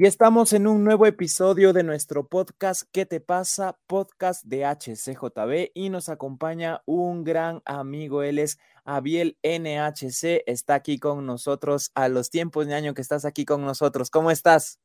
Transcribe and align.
Y 0.00 0.06
estamos 0.06 0.52
en 0.52 0.68
un 0.68 0.84
nuevo 0.84 1.06
episodio 1.06 1.72
de 1.72 1.82
nuestro 1.82 2.28
podcast 2.28 2.84
¿Qué 2.92 3.04
te 3.04 3.18
pasa? 3.18 3.80
Podcast 3.88 4.44
de 4.44 4.64
HCJB 4.64 5.72
y 5.74 5.90
nos 5.90 6.08
acompaña 6.08 6.82
un 6.86 7.24
gran 7.24 7.62
amigo, 7.64 8.22
él 8.22 8.38
es 8.38 8.60
Abiel 8.84 9.36
NHC, 9.42 10.44
está 10.46 10.76
aquí 10.76 11.00
con 11.00 11.26
nosotros 11.26 11.90
a 11.96 12.08
los 12.08 12.30
tiempos 12.30 12.68
de 12.68 12.74
año 12.76 12.94
que 12.94 13.02
estás 13.02 13.24
aquí 13.24 13.44
con 13.44 13.64
nosotros. 13.64 14.08
¿Cómo 14.08 14.30
estás? 14.30 14.78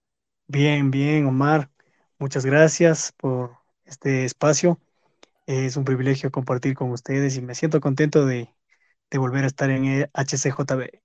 Bien, 0.47 0.89
bien, 0.89 1.27
Omar. 1.27 1.69
Muchas 2.17 2.43
gracias 2.43 3.13
por 3.15 3.51
este 3.85 4.25
espacio. 4.25 4.81
Es 5.45 5.77
un 5.77 5.85
privilegio 5.85 6.31
compartir 6.31 6.73
con 6.73 6.89
ustedes 6.89 7.37
y 7.37 7.43
me 7.43 7.53
siento 7.53 7.81
contento 7.81 8.25
de, 8.25 8.51
de 9.11 9.17
volver 9.19 9.43
a 9.43 9.47
estar 9.47 9.69
en 9.69 10.09
HCJB. 10.11 11.02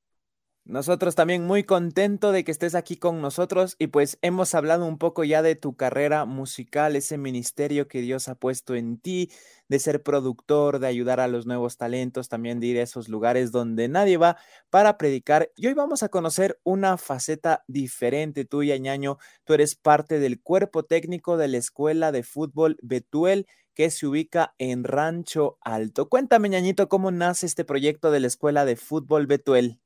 Nosotros 0.69 1.15
también 1.15 1.47
muy 1.47 1.65
contento 1.65 2.31
de 2.31 2.45
que 2.45 2.51
estés 2.51 2.75
aquí 2.75 2.99
con 2.99 3.23
nosotros 3.23 3.75
y 3.79 3.87
pues 3.87 4.19
hemos 4.21 4.55
hablado 4.55 4.85
un 4.85 4.99
poco 4.99 5.25
ya 5.25 5.41
de 5.41 5.57
tu 5.57 5.77
carrera 5.77 6.27
musical, 6.27 6.95
ese 6.95 7.17
ministerio 7.17 7.89
que 7.89 8.03
Dios 8.03 8.29
ha 8.29 8.35
puesto 8.35 8.75
en 8.75 8.99
ti, 8.99 9.31
de 9.71 9.79
ser 9.79 10.03
productor, 10.03 10.79
de 10.79 10.87
ayudar 10.87 11.21
a 11.21 11.27
los 11.27 11.47
nuevos 11.47 11.79
talentos, 11.79 12.29
también 12.29 12.61
de 12.61 12.67
ir 12.67 12.79
a 12.79 12.83
esos 12.83 13.09
lugares 13.09 13.51
donde 13.51 13.89
nadie 13.89 14.19
va 14.19 14.37
para 14.69 14.99
predicar. 14.99 15.51
Y 15.57 15.69
hoy 15.69 15.73
vamos 15.73 16.03
a 16.03 16.11
conocer 16.11 16.61
una 16.65 16.99
faceta 16.99 17.65
diferente 17.67 18.45
tuya, 18.45 18.77
ñaño. 18.77 19.17
Tú 19.45 19.55
eres 19.55 19.75
parte 19.75 20.19
del 20.19 20.39
cuerpo 20.39 20.83
técnico 20.83 21.39
de 21.39 21.49
la 21.49 21.57
Escuela 21.57 22.13
de 22.13 22.25
Fútbol 22.25 22.77
Betuel 22.83 23.47
que 23.73 23.89
se 23.89 24.07
ubica 24.07 24.55
en 24.59 24.85
Rancho 24.85 25.57
Alto. 25.63 26.11
Cuéntame, 26.11 26.51
ñañito, 26.51 26.91
cómo 26.91 27.11
nace 27.11 27.47
este 27.47 27.65
proyecto 27.65 28.11
de 28.11 28.21
la 28.21 28.27
Escuela 28.27 28.67
de 28.67 28.77
Fútbol 28.77 29.27
Betuel. 29.27 29.81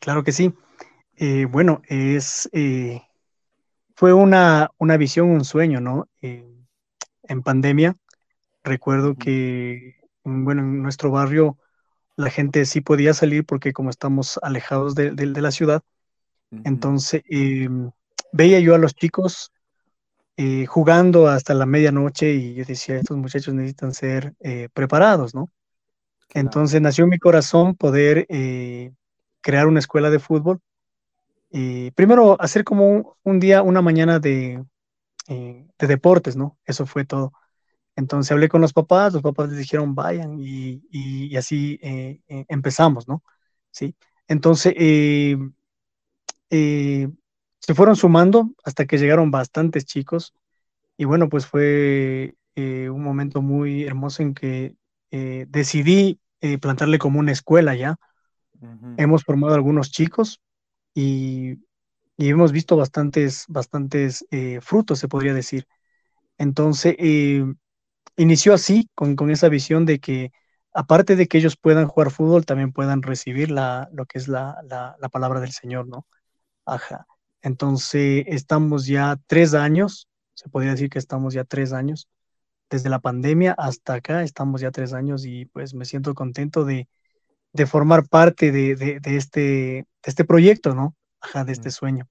Claro 0.00 0.24
que 0.24 0.32
sí. 0.32 0.52
Eh, 1.16 1.44
bueno, 1.44 1.82
es, 1.86 2.48
eh, 2.52 3.02
fue 3.94 4.14
una, 4.14 4.70
una, 4.78 4.96
visión, 4.96 5.28
un 5.28 5.44
sueño, 5.44 5.80
¿no? 5.80 6.08
Eh, 6.22 6.46
en 7.24 7.42
pandemia, 7.42 7.94
recuerdo 8.64 9.14
que, 9.14 9.96
bueno, 10.24 10.62
en 10.62 10.82
nuestro 10.82 11.10
barrio 11.10 11.58
la 12.16 12.30
gente 12.30 12.64
sí 12.64 12.80
podía 12.80 13.12
salir 13.12 13.44
porque 13.44 13.74
como 13.74 13.90
estamos 13.90 14.38
alejados 14.42 14.94
de, 14.94 15.12
la 15.14 15.50
ciudad, 15.50 15.82
entonces 16.64 17.22
veía 18.32 18.60
yo 18.60 18.74
a 18.74 18.78
los 18.78 18.94
chicos 18.94 19.52
jugando 20.66 21.28
hasta 21.28 21.54
la 21.54 21.66
medianoche 21.66 22.32
y 22.32 22.54
yo 22.54 22.64
decía, 22.64 22.96
estos 22.96 23.16
muchachos 23.16 23.54
necesitan 23.54 23.94
ser 23.94 24.34
preparados, 24.72 25.34
¿no? 25.34 25.50
Entonces 26.34 26.80
nació 26.80 27.04
en 27.04 27.10
mi 27.10 27.18
corazón 27.18 27.74
poder 27.74 28.26
crear 29.40 29.66
una 29.66 29.80
escuela 29.80 30.10
de 30.10 30.18
fútbol. 30.18 30.60
Y 31.50 31.90
primero 31.92 32.40
hacer 32.40 32.64
como 32.64 33.16
un, 33.22 33.40
día, 33.40 33.62
una 33.62 33.82
mañana 33.82 34.20
de, 34.20 34.64
eh, 35.28 35.66
de, 35.78 35.86
deportes, 35.86 36.36
¿no? 36.36 36.58
Eso 36.64 36.86
fue 36.86 37.04
todo. 37.04 37.32
Entonces 37.96 38.30
hablé 38.32 38.48
con 38.48 38.60
los 38.60 38.72
papás, 38.72 39.12
los 39.12 39.22
papás 39.22 39.50
les 39.50 39.58
dijeron 39.58 39.94
vayan 39.94 40.38
y, 40.40 40.82
y, 40.90 41.36
así 41.36 41.78
eh, 41.82 42.20
eh, 42.28 42.44
empezamos, 42.48 43.08
¿no? 43.08 43.24
Sí. 43.70 43.96
Entonces 44.28 44.74
se 46.48 47.74
fueron 47.74 47.96
sumando 47.96 48.50
hasta 48.64 48.86
que 48.86 48.98
llegaron 48.98 49.30
bastantes 49.30 49.84
chicos 49.84 50.34
y 50.96 51.04
bueno, 51.04 51.28
pues 51.28 51.46
fue 51.46 52.36
un 52.56 53.02
momento 53.02 53.42
muy 53.42 53.84
hermoso 53.84 54.22
en 54.22 54.34
que 54.34 54.76
decidí 55.10 56.20
plantarle 56.60 56.98
como 56.98 57.18
una 57.18 57.32
escuela 57.32 57.74
ya 57.74 57.98
Hemos 58.96 59.24
formado 59.24 59.54
algunos 59.54 59.90
chicos 59.90 60.40
y, 60.94 61.58
hemos 62.18 62.52
visto 62.52 62.76
bastantes, 62.76 63.44
bastantes 63.48 64.26
eh, 64.30 64.60
frutos, 64.60 64.98
se 64.98 65.08
podría 65.08 65.32
decir. 65.32 65.66
Entonces, 66.36 66.94
eh, 66.98 67.44
inició 68.16 68.54
así, 68.54 68.88
con, 68.94 69.30
esa 69.30 69.48
visión 69.48 69.86
de 69.86 69.98
que 70.00 70.32
aparte 70.72 71.16
de 71.16 71.26
que 71.26 71.38
ellos 71.38 71.56
puedan 71.56 71.86
jugar 71.86 72.10
fútbol, 72.10 72.44
también 72.44 72.72
puedan 72.72 73.02
recibir 73.02 73.50
la, 73.50 73.88
lo 73.92 74.06
que 74.06 74.18
es 74.18 74.28
la, 74.28 74.56
palabra 75.10 75.40
del 75.40 75.52
Señor, 75.52 75.88
¿no? 75.88 76.06
Ajá. 76.66 77.06
Entonces, 77.42 78.24
estamos 78.26 78.86
ya 78.86 79.18
tres 79.26 79.54
años, 79.54 80.08
se 80.34 80.48
podría 80.50 80.72
decir 80.72 80.90
que 80.90 80.98
estamos 80.98 81.34
ya 81.34 81.44
tres 81.44 81.72
años, 81.72 82.08
desde 82.68 82.90
la 82.90 83.00
pandemia 83.00 83.54
hasta 83.58 83.94
acá, 83.94 84.22
estamos 84.22 84.60
ya 84.60 84.70
tres 84.70 84.92
años 84.92 85.24
y 85.24 85.46
pues 85.46 85.74
me 85.74 85.84
siento 85.84 86.14
contento 86.14 86.64
de, 86.64 86.88
de 87.52 87.66
formar 87.66 88.08
parte 88.08 88.52
de, 88.52 89.00
este, 89.04 89.40
de 89.40 89.86
este 90.02 90.24
proyecto, 90.24 90.74
¿no? 90.74 90.94
Ajá, 91.20 91.44
de 91.44 91.52
este 91.52 91.70
sueño. 91.70 92.08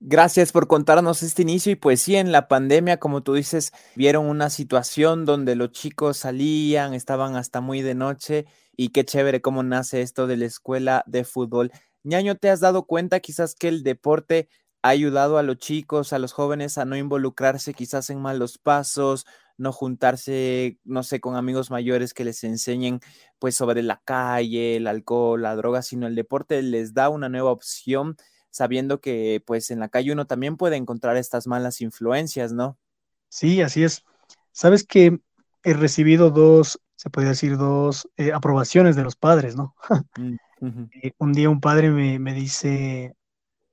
Gracias 0.00 0.52
por 0.52 0.66
contarnos 0.66 1.22
este 1.22 1.42
inicio 1.42 1.72
y 1.72 1.76
pues 1.76 2.02
sí, 2.02 2.16
en 2.16 2.30
la 2.30 2.46
pandemia, 2.46 2.98
como 2.98 3.22
tú 3.22 3.34
dices, 3.34 3.72
vieron 3.94 4.26
una 4.26 4.50
situación 4.50 5.24
donde 5.24 5.54
los 5.54 5.70
chicos 5.70 6.18
salían, 6.18 6.92
estaban 6.92 7.36
hasta 7.36 7.62
muy 7.62 7.80
de 7.80 7.94
noche 7.94 8.44
y 8.76 8.90
qué 8.90 9.04
chévere 9.04 9.40
cómo 9.40 9.62
nace 9.62 10.02
esto 10.02 10.26
de 10.26 10.36
la 10.36 10.44
escuela 10.44 11.04
de 11.06 11.24
fútbol. 11.24 11.72
Ñaño, 12.02 12.34
¿te 12.34 12.50
has 12.50 12.60
dado 12.60 12.84
cuenta 12.84 13.20
quizás 13.20 13.54
que 13.54 13.68
el 13.68 13.82
deporte 13.82 14.48
ha 14.82 14.90
ayudado 14.90 15.38
a 15.38 15.42
los 15.42 15.56
chicos, 15.56 16.12
a 16.12 16.18
los 16.18 16.34
jóvenes 16.34 16.76
a 16.76 16.84
no 16.84 16.96
involucrarse 16.96 17.72
quizás 17.72 18.10
en 18.10 18.20
malos 18.20 18.58
pasos, 18.58 19.24
no 19.56 19.72
juntarse, 19.72 20.78
no 20.84 21.02
sé, 21.02 21.20
con 21.20 21.36
amigos 21.36 21.70
mayores 21.70 22.14
que 22.14 22.24
les 22.24 22.42
enseñen 22.44 23.00
pues 23.38 23.54
sobre 23.54 23.82
la 23.82 24.00
calle, 24.04 24.76
el 24.76 24.86
alcohol, 24.86 25.42
la 25.42 25.56
droga, 25.56 25.82
sino 25.82 26.06
el 26.06 26.14
deporte 26.14 26.62
les 26.62 26.94
da 26.94 27.08
una 27.08 27.28
nueva 27.28 27.50
opción 27.50 28.16
sabiendo 28.50 29.00
que 29.00 29.42
pues 29.44 29.70
en 29.70 29.80
la 29.80 29.88
calle 29.88 30.12
uno 30.12 30.26
también 30.26 30.56
puede 30.56 30.76
encontrar 30.76 31.16
estas 31.16 31.46
malas 31.48 31.80
influencias, 31.80 32.52
¿no? 32.52 32.78
Sí, 33.28 33.60
así 33.62 33.82
es. 33.82 34.04
Sabes 34.52 34.84
que 34.84 35.18
he 35.64 35.74
recibido 35.74 36.30
dos, 36.30 36.80
se 36.94 37.10
puede 37.10 37.28
decir, 37.28 37.56
dos 37.56 38.08
eh, 38.16 38.32
aprobaciones 38.32 38.94
de 38.94 39.02
los 39.02 39.16
padres, 39.16 39.56
¿no? 39.56 39.74
Mm, 40.16 40.36
eh, 41.02 41.12
un 41.18 41.32
día 41.32 41.50
un 41.50 41.60
padre 41.60 41.90
me, 41.90 42.20
me 42.20 42.32
dice, 42.32 43.16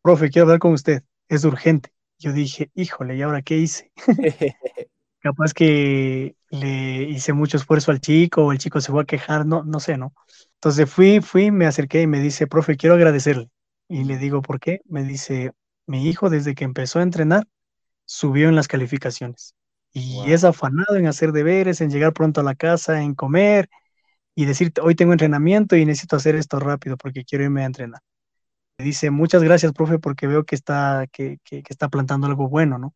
profe, 0.02 0.32
quiero 0.32 0.46
hablar 0.48 0.60
con 0.60 0.74
usted, 0.74 1.04
es 1.28 1.46
urgente. 1.46 1.94
Yo 2.18 2.34
dije, 2.34 2.72
híjole, 2.76 3.16
¿y 3.16 3.22
ahora 3.22 3.42
qué 3.42 3.58
hice? 3.58 3.92
capaz 5.22 5.54
que 5.54 6.36
le 6.50 7.04
hice 7.04 7.34
mucho 7.34 7.58
esfuerzo 7.58 7.92
al 7.92 8.02
chico 8.02 8.46
o 8.46 8.52
el 8.52 8.58
chico 8.60 8.82
se 8.82 8.92
fue 8.92 9.04
a 9.04 9.06
quejar, 9.06 9.46
no, 9.46 9.64
no 9.64 9.80
sé, 9.80 9.98
¿no? 9.98 10.14
Entonces 10.56 10.90
fui, 10.92 11.22
fui, 11.22 11.52
me 11.52 11.66
acerqué 11.68 12.02
y 12.02 12.08
me 12.08 12.20
dice, 12.22 12.48
profe, 12.48 12.78
quiero 12.78 12.96
agradecerle. 12.96 13.50
Y 13.88 14.04
le 14.06 14.18
digo, 14.18 14.42
¿por 14.42 14.60
qué? 14.60 14.82
Me 14.86 15.04
dice, 15.04 15.52
mi 15.88 16.08
hijo 16.10 16.30
desde 16.30 16.56
que 16.56 16.64
empezó 16.66 17.00
a 17.00 17.04
entrenar, 17.04 17.48
subió 18.06 18.50
en 18.50 18.56
las 18.56 18.68
calificaciones. 18.68 19.56
Y 19.94 20.32
es 20.32 20.44
afanado 20.44 20.96
en 20.98 21.08
hacer 21.08 21.32
deberes, 21.34 21.82
en 21.82 21.90
llegar 21.92 22.14
pronto 22.14 22.42
a 22.42 22.44
la 22.44 22.56
casa, 22.56 23.02
en 23.04 23.16
comer 23.16 23.70
y 24.36 24.46
decirte, 24.46 24.82
hoy 24.82 24.96
tengo 24.96 25.14
entrenamiento 25.14 25.76
y 25.76 25.86
necesito 25.86 26.16
hacer 26.18 26.36
esto 26.36 26.60
rápido 26.60 26.98
porque 26.98 27.26
quiero 27.26 27.46
irme 27.46 27.64
a 27.64 27.66
entrenar. 27.66 28.02
Me 28.78 28.86
dice, 28.86 29.12
muchas 29.12 29.44
gracias, 29.44 29.74
profe, 29.74 30.00
porque 30.00 30.28
veo 30.28 30.44
que 30.46 30.56
está, 30.56 31.08
que, 31.12 31.38
que 31.44 31.64
está 31.70 31.90
plantando 31.90 32.28
algo 32.28 32.50
bueno, 32.50 32.78
¿no? 32.80 32.96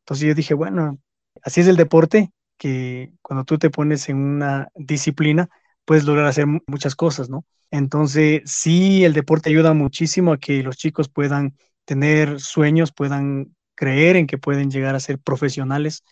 Entonces 0.00 0.28
yo 0.28 0.34
dije, 0.34 0.54
bueno, 0.54 0.98
así 1.42 1.60
es 1.60 1.68
el 1.68 1.76
deporte, 1.76 2.30
que 2.58 3.12
cuando 3.22 3.44
tú 3.44 3.58
te 3.58 3.70
pones 3.70 4.08
en 4.08 4.16
una 4.18 4.68
disciplina, 4.74 5.48
puedes 5.84 6.04
lograr 6.04 6.26
hacer 6.26 6.46
muchas 6.66 6.94
cosas, 6.94 7.30
¿no? 7.30 7.44
Entonces, 7.70 8.42
sí, 8.46 9.04
el 9.04 9.12
deporte 9.14 9.50
ayuda 9.50 9.72
muchísimo 9.74 10.32
a 10.32 10.38
que 10.38 10.62
los 10.62 10.76
chicos 10.76 11.08
puedan 11.08 11.56
tener 11.84 12.40
sueños, 12.40 12.92
puedan 12.92 13.54
creer 13.74 14.16
en 14.16 14.26
que 14.26 14.38
pueden 14.38 14.70
llegar 14.70 14.94
a 14.94 15.00
ser 15.00 15.18
profesionales 15.18 16.04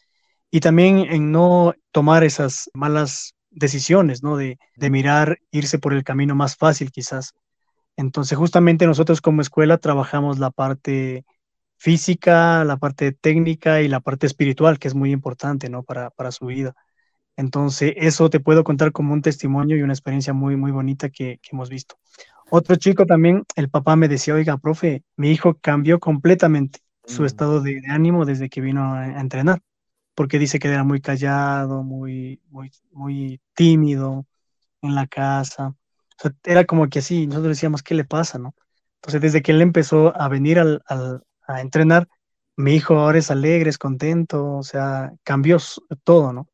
y 0.51 0.61
también 0.61 0.99
en 0.99 1.33
no 1.33 1.75
tomar 1.93 2.25
esas 2.25 2.71
malas 2.75 3.35
decisiones, 3.51 4.23
¿no? 4.23 4.37
De, 4.37 4.59
de 4.77 4.91
mirar, 4.91 5.39
irse 5.51 5.79
por 5.79 5.93
el 5.93 6.05
camino 6.05 6.35
más 6.35 6.57
fácil 6.57 6.91
quizás. 6.91 7.35
Entonces, 7.97 8.39
justamente 8.39 8.87
nosotros 8.87 9.21
como 9.21 9.43
escuela 9.43 9.79
trabajamos 9.79 10.39
la 10.39 10.51
parte 10.51 11.25
física, 11.79 12.65
la 12.65 12.77
parte 12.77 13.13
técnica 13.13 13.81
y 13.81 13.89
la 13.89 14.01
parte 14.01 14.27
espiritual, 14.27 14.79
que 14.79 14.89
es 14.89 14.95
muy 14.95 15.13
importante, 15.13 15.71
¿no? 15.71 15.83
Para, 15.85 16.11
para 16.11 16.33
su 16.33 16.47
vida. 16.47 16.75
Entonces, 17.39 17.95
eso 17.97 18.29
te 18.31 18.41
puedo 18.41 18.65
contar 18.65 18.91
como 18.91 19.15
un 19.15 19.23
testimonio 19.23 19.77
y 19.77 19.83
una 19.83 19.93
experiencia 19.93 20.33
muy, 20.33 20.57
muy 20.57 20.73
bonita 20.73 21.09
que, 21.09 21.39
hemos 21.53 21.71
visto. 21.71 21.97
Otro 22.51 22.75
chico 22.75 23.07
también, 23.07 23.45
el 23.55 23.71
papá 23.71 23.95
me 23.95 24.09
decía, 24.09 24.35
oiga, 24.35 24.59
profe, 24.59 25.05
mi 25.17 25.31
hijo 25.31 25.55
cambió 25.55 26.01
completamente 26.01 26.81
su 27.07 27.23
mm. 27.23 27.27
estado 27.27 27.61
de, 27.61 27.81
ánimo 27.89 28.25
desde 28.25 28.49
que 28.49 28.61
vino 28.61 28.93
a, 28.93 29.21
entrenar, 29.21 29.61
porque 30.17 30.41
dice 30.41 30.59
que 30.59 30.67
era 30.67 30.83
muy 30.83 31.01
callado, 31.01 31.85
muy, 31.85 32.41
muy, 32.51 32.73
muy 32.91 33.41
tímido 33.55 34.27
en 34.83 34.97
la 34.97 35.07
casa. 35.07 35.69
O 35.69 35.77
sea, 36.21 36.33
era 36.43 36.65
como 36.65 36.89
que 36.89 36.99
así, 36.99 37.29
nosotros 37.29 37.57
decíamos, 37.57 37.85
¿qué 37.85 37.95
le 37.95 38.05
pasa, 38.05 38.39
no? 38.39 38.57
Entonces, 38.97 39.21
desde 39.21 39.43
que 39.43 39.53
él 39.53 39.63
empezó 39.63 40.13
a 40.21 40.29
venir 40.29 40.59
al, 40.59 40.83
a 41.49 41.61
entrenar, 41.63 42.09
mi 42.57 42.75
hijo 42.77 42.97
ahora 42.99 43.19
es 43.21 43.31
alegre, 43.33 43.71
es 43.71 43.79
contento, 43.79 44.57
o 44.59 44.65
sea, 44.65 45.13
cambió 45.25 45.59
todo, 46.05 46.33
¿no? 46.35 46.49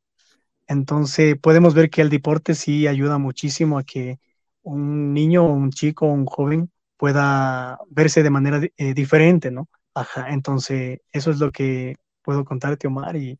Entonces 0.67 1.37
podemos 1.41 1.75
ver 1.75 1.91
que 1.91 2.01
el 2.03 2.11
deporte 2.11 2.55
sí 2.55 2.87
ayuda 2.87 3.19
muchísimo 3.19 3.79
a 3.79 3.85
que 3.85 4.19
un 4.63 5.13
niño, 5.13 5.45
un 5.47 5.71
chico, 5.71 6.07
un 6.07 6.27
joven 6.27 6.71
pueda 6.97 7.79
verse 7.91 8.23
de 8.23 8.31
manera 8.31 8.61
eh, 8.77 8.95
diferente, 8.95 9.51
¿no? 9.51 9.69
Ajá, 9.95 10.31
entonces 10.31 11.01
eso 11.13 11.31
es 11.31 11.39
lo 11.39 11.53
que 11.53 11.97
puedo 12.23 12.45
contarte, 12.45 12.87
Omar, 12.87 13.17
y, 13.17 13.39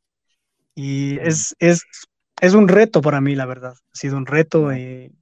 y 0.75 1.19
es, 1.21 1.55
es, 1.61 1.83
es 2.41 2.55
un 2.55 2.69
reto 2.69 3.01
para 3.03 3.21
mí, 3.21 3.35
la 3.37 3.47
verdad. 3.47 3.75
Ha 3.75 3.97
sido 3.97 4.17
un 4.19 4.27
reto 4.27 4.73
eh, 4.73 5.13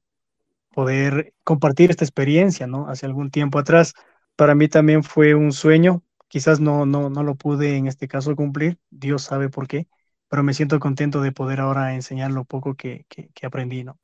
poder 0.74 1.34
compartir 1.44 1.90
esta 1.90 2.04
experiencia, 2.04 2.66
¿no? 2.66 2.88
Hace 2.88 3.06
algún 3.06 3.30
tiempo 3.30 3.58
atrás, 3.58 3.94
para 4.36 4.54
mí 4.54 4.68
también 4.68 5.02
fue 5.04 5.34
un 5.34 5.52
sueño, 5.52 6.02
quizás 6.32 6.60
no, 6.60 6.86
no, 6.86 7.10
no 7.10 7.22
lo 7.22 7.34
pude 7.34 7.76
en 7.76 7.86
este 7.86 8.08
caso 8.08 8.34
cumplir, 8.34 8.78
Dios 8.88 9.22
sabe 9.22 9.50
por 9.50 9.68
qué, 9.68 9.86
pero 10.28 10.42
me 10.42 10.54
siento 10.54 10.80
contento 10.80 11.20
de 11.20 11.30
poder 11.30 11.60
ahora 11.60 11.94
enseñar 11.94 12.30
lo 12.30 12.46
poco 12.46 12.74
que, 12.74 13.04
que, 13.10 13.46
aprendí, 13.46 13.84
¿no? 13.84 13.98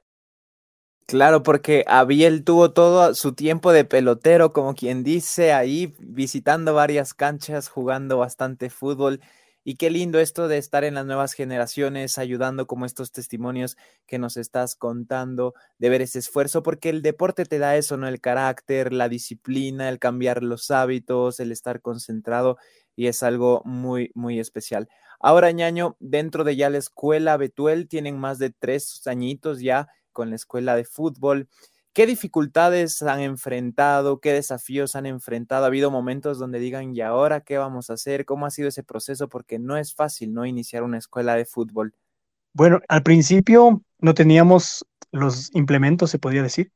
Claro, 1.07 1.43
porque 1.43 1.87
Abiel 1.87 2.45
tuvo 2.45 2.71
todo 2.73 3.15
su 3.15 3.33
tiempo 3.33 3.73
de 3.73 3.87
pelotero, 3.87 4.53
como 4.53 4.75
quien 4.75 5.05
dice, 5.05 5.55
ahí 5.55 5.95
visitando 6.01 6.75
varias 6.75 7.15
canchas, 7.15 7.71
jugando 7.71 8.19
bastante 8.19 8.69
fútbol. 8.69 9.23
Y 9.69 9.75
qué 9.75 9.91
lindo 9.91 10.19
esto 10.19 10.49
de 10.49 10.57
estar 10.57 10.83
en 10.85 10.95
las 10.95 11.05
nuevas 11.05 11.35
generaciones, 11.35 12.17
ayudando 12.17 12.67
como 12.67 12.87
estos 12.87 13.13
testimonios 13.13 13.77
que 14.07 14.19
nos 14.19 14.39
estás 14.39 14.75
contando, 14.75 15.53
de 15.77 15.91
ver 15.91 16.01
ese 16.01 16.21
esfuerzo, 16.21 16.63
porque 16.63 16.89
el 16.89 17.03
deporte 17.03 17.45
te 17.45 17.59
da 17.59 17.77
eso, 17.77 17.99
¿no? 17.99 18.09
El 18.09 18.19
carácter, 18.19 18.95
la 18.95 19.11
disciplina, 19.11 19.91
el 19.91 19.99
cambiar 19.99 20.43
los 20.43 20.71
hábitos, 20.71 21.39
el 21.39 21.53
estar 21.53 21.83
concentrado, 21.83 22.57
y 22.97 23.09
es 23.09 23.23
algo 23.23 23.61
muy, 23.67 24.11
muy 24.15 24.41
especial. 24.41 24.89
Ahora, 25.21 25.51
ñaño, 25.53 25.99
dentro 26.01 26.45
de 26.45 26.57
ya 26.57 26.71
la 26.71 26.79
escuela 26.79 27.37
Betuel, 27.37 27.89
tienen 27.89 28.19
más 28.19 28.39
de 28.39 28.49
tres 28.49 29.07
añitos 29.07 29.61
ya 29.61 29.89
con 30.15 30.31
la 30.31 30.37
escuela 30.37 30.77
de 30.77 30.87
fútbol. 30.87 31.47
¿Qué 31.99 32.07
dificultades 32.07 33.03
han 33.03 33.19
enfrentado? 33.19 34.21
¿Qué 34.21 34.33
desafíos 34.33 34.95
han 34.95 35.05
enfrentado? 35.05 35.65
¿Ha 35.65 35.67
habido 35.67 35.91
momentos 35.91 36.39
donde 36.39 36.61
digan, 36.61 36.95
¿y 36.95 37.01
ahora 37.01 37.41
qué 37.41 37.59
vamos 37.59 37.91
a 37.91 37.95
hacer? 37.95 38.25
¿Cómo 38.25 38.47
ha 38.47 38.53
sido 38.53 38.69
ese 38.69 38.85
proceso? 38.85 39.29
Porque 39.29 39.59
no 39.59 39.77
es 39.77 39.97
fácil, 39.97 40.33
¿no? 40.33 40.47
Iniciar 40.47 40.85
una 40.85 40.99
escuela 40.99 41.35
de 41.35 41.45
fútbol. 41.45 41.97
Bueno, 42.53 42.81
al 42.87 43.03
principio 43.03 43.83
no 43.99 44.15
teníamos 44.15 44.87
los 45.11 45.53
implementos, 45.57 46.13
se 46.13 46.21
podría 46.21 46.45
decir. 46.45 46.71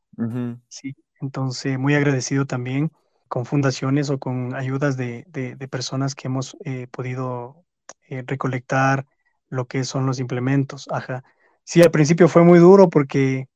Sí, 0.66 0.96
entonces 1.20 1.78
muy 1.78 1.94
agradecido 1.94 2.44
también 2.44 2.90
con 3.28 3.46
fundaciones 3.46 4.10
o 4.10 4.18
con 4.18 4.56
ayudas 4.56 4.96
de, 4.96 5.24
personas 5.70 6.16
que 6.16 6.26
hemos 6.26 6.56
eh, 6.64 6.88
podido 6.90 7.64
eh, 8.08 8.24
recolectar 8.26 9.06
lo 9.48 9.68
que 9.68 9.84
son 9.84 10.04
los 10.04 10.18
implementos. 10.18 10.88
Ajá. 10.90 11.22
Sí, 11.62 11.80
al 11.80 11.92
principio 11.92 12.26
fue 12.26 12.42
muy 12.42 12.58
duro 12.58 12.90
porque 12.90 13.46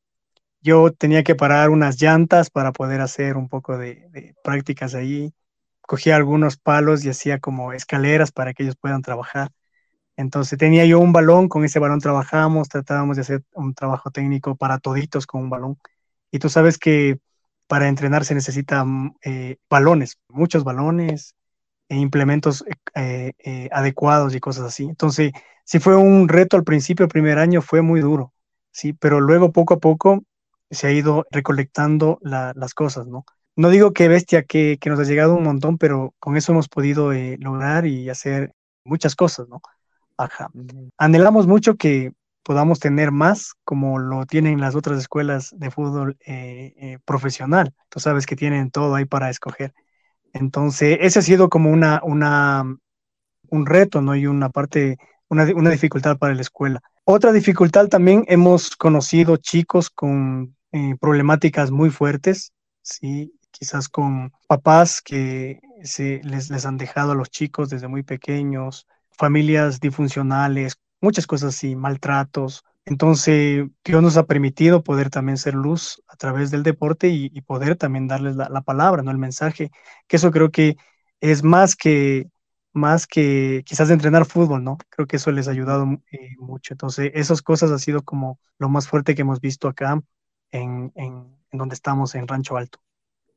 yo 0.67 0.93
tenía 0.93 1.23
que 1.23 1.37
parar 1.37 1.71
unas 1.71 2.03
llantas 2.03 2.51
para 2.51 2.73
poder 2.73 3.01
hacer 3.01 3.37
un 3.37 3.49
poco 3.49 3.79
de, 3.79 4.35
prácticas 4.43 4.95
ahí. 4.97 5.33
Cogía 5.81 6.17
algunos 6.17 6.57
palos 6.59 7.05
y 7.05 7.09
hacía 7.11 7.39
como 7.39 7.73
escaleras 7.73 8.33
para 8.33 8.53
que 8.53 8.65
ellos 8.65 8.77
puedan 8.77 9.03
trabajar. 9.03 9.53
Entonces 10.17 10.59
tenía 10.59 10.85
yo 10.87 10.99
un 10.99 11.13
balón, 11.13 11.49
con 11.49 11.65
ese 11.65 11.79
balón 11.79 12.01
trabajábamos, 12.01 12.69
tratábamos 12.69 13.17
de 13.17 13.23
hacer 13.23 13.43
un 13.55 13.75
trabajo 13.75 14.11
técnico 14.11 14.57
para 14.57 14.79
toditos 14.79 15.27
con 15.27 15.43
un 15.43 15.51
balón. 15.51 15.79
Y 16.33 16.41
tú 16.41 16.49
sabes 16.49 16.79
que 16.79 17.21
para 17.69 17.89
entrenar 17.89 18.25
se 18.25 18.35
necesitan 18.35 19.15
eh, 19.25 19.59
balones, 19.71 20.19
muchos 20.29 20.65
balones 20.65 21.37
e 21.89 21.97
implementos 21.97 22.65
eh, 22.95 23.33
eh, 23.39 23.69
adecuados 23.73 24.35
y 24.35 24.41
cosas 24.41 24.65
así. 24.67 24.85
Entonces 24.85 25.33
sí 25.65 25.79
fue 25.79 25.97
un 25.97 26.29
reto 26.29 26.57
al 26.57 26.65
principio, 26.65 27.05
el 27.05 27.11
primer 27.11 27.39
año 27.39 27.63
fue 27.63 27.83
muy 27.83 28.01
duro, 28.01 28.33
sí, 28.73 28.93
pero 28.95 29.21
luego 29.21 29.53
poco 29.53 29.75
a 29.75 29.79
poco 29.79 30.25
se 30.71 30.87
ha 30.87 30.93
ido 30.93 31.27
recolectando 31.31 32.19
las 32.23 32.75
cosas, 32.75 33.07
¿no? 33.07 33.25
No 33.57 33.71
digo 33.71 33.93
que 33.93 34.09
bestia, 34.09 34.43
que, 34.43 34.79
nos 34.87 34.99
ha 34.99 35.05
llegado 35.05 35.35
un 35.35 35.45
montón, 35.45 35.79
pero 35.79 36.15
con 36.19 36.37
eso 36.37 36.53
hemos 36.53 36.69
podido 36.69 37.13
eh, 37.13 37.39
lograr 37.41 37.87
y 37.87 38.11
hacer 38.11 38.53
muchas 38.85 39.15
cosas, 39.17 39.49
¿no? 39.49 39.63
Ajá. 40.19 40.51
Anhelamos 40.99 41.47
mucho 41.47 41.77
que 41.77 42.13
podamos 42.43 42.79
tener 42.81 43.13
más 43.13 43.55
como 43.65 43.99
lo 43.99 44.27
tienen 44.27 44.61
las 44.61 44.75
otras 44.75 44.99
escuelas 44.99 45.55
de 45.57 45.71
fútbol 45.71 46.17
eh, 46.27 46.75
eh, 46.77 46.99
profesional. 47.05 47.75
Tú 47.89 47.99
sabes 47.99 48.27
que 48.27 48.37
tienen 48.37 48.71
todo 48.71 48.95
ahí 48.95 49.05
para 49.05 49.31
escoger. 49.31 49.73
Entonces, 50.33 50.99
ese 51.01 51.19
ha 51.19 51.23
sido 51.23 51.49
como 51.49 51.71
una, 51.71 52.01
una, 52.05 52.63
un 53.49 53.67
reto, 53.67 54.03
¿no? 54.03 54.15
Y 54.17 54.27
una 54.27 54.51
parte 54.51 54.99
una, 55.29 55.71
dificultad 55.71 56.19
para 56.19 56.35
la 56.35 56.41
escuela. 56.41 56.81
Otra 57.05 57.33
dificultad 57.33 57.89
también 57.89 58.25
hemos 58.29 58.77
conocido 58.77 59.37
chicos 59.37 59.91
con 59.91 60.56
eh, 60.77 60.97
problemáticas 61.01 61.71
muy 61.71 61.91
fuertes, 61.91 62.53
sí, 62.83 63.33
quizás 63.51 63.89
con 63.89 64.33
papás 64.47 65.01
que 65.03 65.61
se, 65.83 66.21
les, 66.23 66.51
les 66.51 66.67
han 66.67 66.77
dejado 66.77 67.13
a 67.13 67.15
los 67.15 67.31
chicos 67.31 67.71
desde 67.71 67.89
muy 67.89 68.03
pequeños, 68.03 68.87
familias 69.11 69.81
disfuncionales, 69.81 70.79
muchas 71.01 71.27
cosas 71.27 71.55
así, 71.55 71.77
maltratos. 71.77 72.65
Entonces, 72.85 73.67
Dios 73.85 74.03
nos 74.03 74.17
ha 74.17 74.27
permitido 74.27 74.85
poder 74.85 75.11
también 75.11 75.39
ser 75.39 75.55
luz 75.55 76.03
a 76.09 76.17
través 76.17 76.51
del 76.51 76.63
deporte 76.63 77.09
y, 77.09 77.41
poder 77.43 77.77
también 77.77 78.07
darles 78.07 78.37
la, 78.37 78.49
la, 78.49 78.61
palabra, 78.63 79.03
¿no? 79.03 79.11
El 79.11 79.19
mensaje, 79.19 79.71
que 80.07 80.17
eso 80.17 80.31
creo 80.31 80.51
que 80.51 80.77
es 81.21 81.43
más 81.43 81.75
que 81.77 82.29
más 82.77 83.07
que 83.07 83.63
quizás 83.67 83.91
entrenar 83.91 84.27
fútbol, 84.27 84.63
¿no? 84.63 84.77
Creo 84.91 85.07
que 85.07 85.17
eso 85.17 85.33
les 85.33 85.49
ha 85.49 85.53
ayudado 85.53 85.87
eh, 86.13 86.37
mucho. 86.39 86.75
Entonces, 86.75 87.11
esas 87.15 87.43
cosas 87.43 87.71
ha 87.71 87.79
sido 87.79 88.03
como 88.03 88.39
lo 88.59 88.69
más 88.69 88.87
fuerte 88.89 89.15
que 89.15 89.23
hemos 89.23 89.41
visto 89.41 89.67
acá 89.69 90.01
en, 90.57 90.93
donde 91.53 91.75
estamos, 91.75 92.15
en 92.15 92.29
Rancho 92.29 92.57
Alto. 92.57 92.79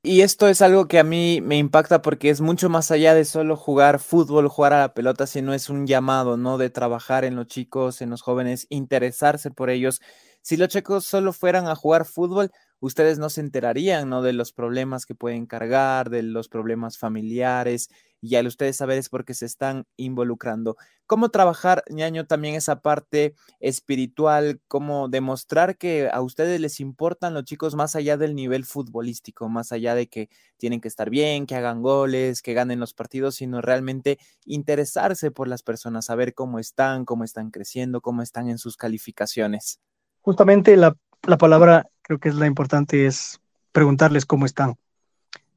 Y 0.02 0.22
esto 0.22 0.48
es 0.48 0.62
algo 0.62 0.88
que 0.88 0.98
a 0.98 1.04
mí 1.04 1.42
me 1.42 1.58
impacta 1.58 2.02
porque 2.02 2.30
es 2.30 2.40
mucho 2.40 2.70
más 2.70 2.90
allá 2.90 3.14
de 3.14 3.26
solo 3.26 3.58
jugar 3.58 4.00
fútbol, 4.00 4.48
jugar 4.48 4.72
a 4.72 4.80
la 4.80 4.94
pelota, 4.94 5.28
sino 5.28 5.54
es 5.54 5.70
un 5.70 5.88
llamado, 5.88 6.38
¿no? 6.38 6.58
De 6.58 6.70
trabajar 6.70 7.26
en 7.26 7.36
los 7.36 7.48
chicos, 7.48 8.02
en 8.02 8.10
los 8.10 8.22
jóvenes, 8.22 8.66
interesarse 8.70 9.52
por 9.52 9.70
ellos. 9.70 10.02
Si 10.42 10.56
los 10.56 10.70
chicos 10.70 11.06
solo 11.06 11.34
fueran 11.34 11.68
a 11.68 11.76
jugar 11.76 12.06
fútbol, 12.06 12.52
ustedes 12.80 13.20
no 13.20 13.30
se 13.30 13.42
enterarían, 13.42 14.10
¿no? 14.10 14.22
De 14.22 14.34
los 14.34 14.54
problemas 14.54 15.06
que 15.06 15.16
pueden 15.16 15.46
cargar, 15.46 16.10
de 16.10 16.24
los 16.24 16.50
problemas 16.50 16.98
familiares, 16.98 17.90
y 18.22 18.36
al 18.36 18.48
ustedes 18.48 18.76
saber 18.76 18.98
es 18.98 19.10
porque 19.10 19.34
se 19.34 19.46
están 19.46 19.86
involucrando. 19.96 20.76
¿Cómo 21.06 21.30
trabajar, 21.30 21.84
ñaño, 21.90 22.26
también 22.26 22.56
esa 22.56 22.82
parte 22.82 23.34
espiritual? 23.60 24.60
¿Cómo 24.68 25.08
demostrar 25.08 25.78
que 25.78 26.10
a 26.12 26.22
ustedes 26.22 26.60
les 26.60 26.80
importan 26.80 27.34
los 27.34 27.46
chicos 27.46 27.76
más 27.76 27.96
allá 27.96 28.18
del 28.18 28.36
nivel 28.36 28.66
futbolístico, 28.66 29.48
más 29.50 29.72
allá 29.72 29.96
de 29.96 30.08
que 30.08 30.30
tienen 30.58 30.82
que 30.82 30.90
estar 30.90 31.10
bien, 31.10 31.46
que 31.46 31.56
hagan 31.56 31.82
goles, 31.82 32.42
que 32.42 32.54
ganen 32.54 32.80
los 32.80 32.94
partidos, 32.94 33.36
sino 33.36 33.62
realmente 33.62 34.20
interesarse 34.46 35.32
por 35.32 35.48
las 35.48 35.64
personas, 35.64 36.06
saber 36.06 36.34
cómo 36.34 36.60
están, 36.60 37.06
cómo 37.06 37.24
están 37.24 37.52
creciendo, 37.52 38.02
cómo 38.02 38.22
están 38.22 38.50
en 38.50 38.58
sus 38.58 38.76
calificaciones? 38.76 39.80
Justamente 40.22 40.76
la, 40.76 40.96
la 41.26 41.38
palabra 41.38 41.90
creo 42.10 42.20
que 42.20 42.30
es 42.30 42.36
la 42.36 42.48
importante, 42.48 43.06
es 43.06 43.40
preguntarles 43.72 44.26
cómo 44.26 44.48
están. 44.48 44.76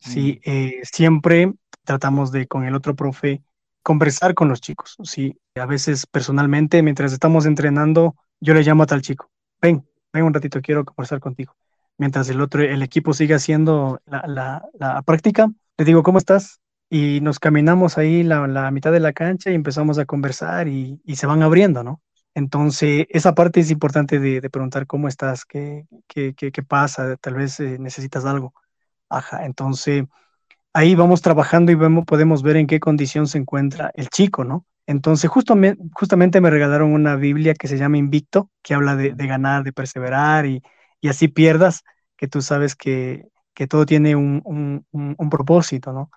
Sí, 0.00 0.38
mm. 0.44 0.50
eh, 0.50 0.80
siempre 0.82 1.54
tratamos 1.82 2.30
de 2.30 2.46
con 2.46 2.66
el 2.66 2.74
otro 2.74 2.94
profe 2.94 3.42
conversar 3.82 4.34
con 4.34 4.50
los 4.50 4.60
chicos. 4.60 4.98
Sí, 5.02 5.34
a 5.54 5.64
veces 5.64 6.06
personalmente, 6.06 6.82
mientras 6.82 7.14
estamos 7.14 7.46
entrenando, 7.46 8.16
yo 8.38 8.52
le 8.52 8.62
llamo 8.62 8.82
a 8.82 8.86
tal 8.86 9.00
chico, 9.00 9.30
ven, 9.62 9.86
ven 10.12 10.24
un 10.24 10.34
ratito, 10.34 10.60
quiero 10.60 10.84
conversar 10.84 11.20
contigo. 11.20 11.56
Mientras 11.96 12.28
el 12.28 12.42
otro, 12.42 12.62
el 12.62 12.82
equipo 12.82 13.14
sigue 13.14 13.34
haciendo 13.34 14.02
la, 14.04 14.62
la, 14.78 15.02
práctica, 15.02 15.50
le 15.78 15.84
digo, 15.86 16.02
¿cómo 16.02 16.18
estás? 16.18 16.60
Y 16.90 17.22
nos 17.22 17.38
caminamos 17.38 17.96
ahí 17.96 18.22
la, 18.24 18.46
la 18.46 18.70
mitad 18.70 18.92
de 18.92 19.00
la 19.00 19.14
cancha 19.14 19.50
y 19.50 19.54
empezamos 19.54 19.98
a 19.98 20.04
conversar 20.04 20.68
y, 20.68 21.00
y, 21.02 21.16
se 21.16 21.26
van 21.26 21.42
abriendo, 21.42 21.82
¿no? 21.82 22.02
Entonces, 22.34 23.06
esa 23.10 23.34
parte 23.34 23.60
es 23.60 23.70
importante 23.70 24.18
de, 24.18 24.40
preguntar 24.50 24.86
cómo 24.86 25.08
estás, 25.08 25.44
qué, 25.44 25.86
qué, 26.08 26.34
qué, 26.34 26.62
pasa, 26.62 27.16
tal 27.16 27.34
vez 27.34 27.60
eh, 27.60 27.78
necesitas 27.78 28.24
algo. 28.24 28.54
Ajá, 29.08 29.44
entonces 29.44 30.04
ahí 30.72 30.94
vamos 30.94 31.22
trabajando 31.22 31.72
y 31.72 31.74
vemos, 31.74 32.04
podemos 32.04 32.42
ver 32.42 32.56
en 32.56 32.66
qué 32.66 32.80
condición 32.80 33.26
se 33.26 33.38
encuentra 33.38 33.92
el 33.94 34.08
chico, 34.08 34.44
¿no? 34.44 34.66
Entonces, 34.86 35.30
justamente 35.30 36.40
me 36.40 36.50
regalaron 36.50 36.92
una 36.92 37.16
Biblia 37.16 37.54
que 37.54 37.68
se 37.68 37.78
llama 37.78 37.98
Invicto, 37.98 38.50
que 38.62 38.74
habla 38.74 38.96
de, 38.96 39.14
ganar, 39.14 39.62
de 39.62 39.72
perseverar 39.72 40.46
y, 40.46 40.62
así 41.08 41.28
pierdas, 41.28 41.84
que 42.16 42.28
tú 42.28 42.42
sabes 42.42 42.74
que, 42.76 43.28
todo 43.68 43.86
tiene 43.86 44.16
un, 44.16 44.84
propósito, 45.30 45.92
¿no? 45.92 46.10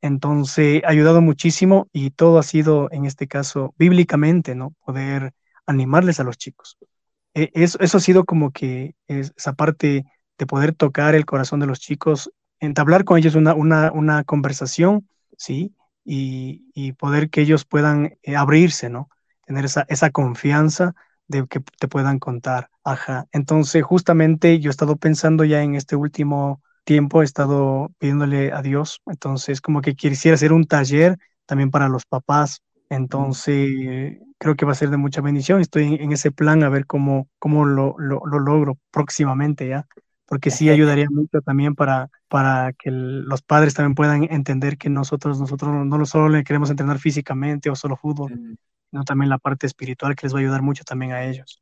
Entonces, 0.00 0.82
ha 0.84 0.90
ayudado 0.90 1.20
muchísimo 1.20 1.88
y 1.92 2.10
todo 2.10 2.38
ha 2.38 2.42
sido, 2.42 2.88
en 2.92 3.06
este 3.06 3.28
caso, 3.28 3.74
bíblicamente, 3.78 4.54
¿no? 4.54 4.74
Poder 4.84 5.32
animarles 5.72 6.20
a 6.20 6.24
los 6.24 6.38
chicos. 6.38 6.78
E, 7.34 7.50
eso, 7.54 7.78
eso 7.80 7.98
ha 7.98 8.00
sido 8.00 8.24
como 8.24 8.50
que 8.52 8.94
esa 9.06 9.54
parte 9.54 10.04
de 10.38 10.46
poder 10.46 10.74
tocar 10.74 11.14
el 11.14 11.26
corazón 11.26 11.60
de 11.60 11.66
los 11.66 11.80
chicos 11.80 12.30
entablar 12.62 13.04
con 13.04 13.18
ellos 13.18 13.34
una, 13.34 13.54
una, 13.92 14.24
conversación, 14.24 15.08
¿sí? 15.36 15.74
Y, 16.04 16.92
poder 16.92 17.30
que 17.30 17.42
ellos 17.42 17.64
puedan 17.64 18.16
eh, 18.22 18.36
abrirse, 18.36 18.88
¿no? 18.88 19.08
Tener 19.46 19.64
esa, 19.64 19.84
esa 19.88 20.10
confianza 20.10 20.94
de 21.26 21.46
que 21.48 21.60
te 21.60 21.88
puedan 21.88 22.18
contar. 22.20 22.70
Ajá. 22.84 23.26
Entonces, 23.32 23.82
justamente 23.82 24.60
yo 24.60 24.70
he 24.70 24.72
estado 24.72 24.96
pensando 24.96 25.44
ya 25.44 25.62
en 25.62 25.74
este 25.74 25.96
último 25.96 26.62
tiempo 26.84 27.22
he 27.22 27.24
estado 27.24 27.90
pidiéndole 27.98 28.52
a 28.52 28.62
Dios, 28.62 29.02
entonces 29.06 29.60
como 29.60 29.80
que 29.82 29.94
quisiera 29.94 30.34
hacer 30.34 30.52
un 30.52 30.66
taller 30.66 31.18
también 31.46 31.70
para 31.70 31.88
los 31.88 32.06
papás, 32.06 32.62
entonces 32.92 34.18
creo 34.38 34.56
que 34.56 34.66
va 34.66 34.72
a 34.72 34.74
ser 34.74 34.90
de 34.90 34.96
mucha 34.96 35.20
bendición, 35.20 35.60
estoy 35.60 35.94
en, 35.94 36.12
ese 36.12 36.30
plan 36.30 36.62
a 36.62 36.68
ver 36.68 36.86
cómo, 36.86 37.28
cómo 37.38 37.64
lo, 37.64 37.94
lo, 37.98 38.20
lo 38.26 38.38
logro 38.38 38.76
próximamente 38.90 39.68
ya, 39.68 39.86
porque 40.26 40.50
sí 40.50 40.68
ayudaría 40.68 41.06
mucho 41.10 41.40
también 41.40 41.74
para, 41.74 42.10
para 42.28 42.72
que 42.72 42.90
los 42.90 43.42
padres 43.42 43.74
también 43.74 43.94
puedan 43.94 44.24
entender 44.24 44.78
que 44.78 44.90
nosotros, 44.90 45.40
nosotros 45.40 45.86
no 45.86 46.06
solo 46.06 46.28
le 46.28 46.44
queremos 46.44 46.70
entrenar 46.70 46.98
físicamente 46.98 47.70
o 47.70 47.76
solo 47.76 47.96
fútbol, 47.96 48.56
sino 48.90 49.04
también 49.04 49.30
la 49.30 49.38
parte 49.38 49.66
espiritual 49.66 50.14
que 50.14 50.26
les 50.26 50.34
va 50.34 50.38
a 50.38 50.40
ayudar 50.40 50.62
mucho 50.62 50.84
también 50.84 51.12
a 51.12 51.24
ellos. 51.24 51.61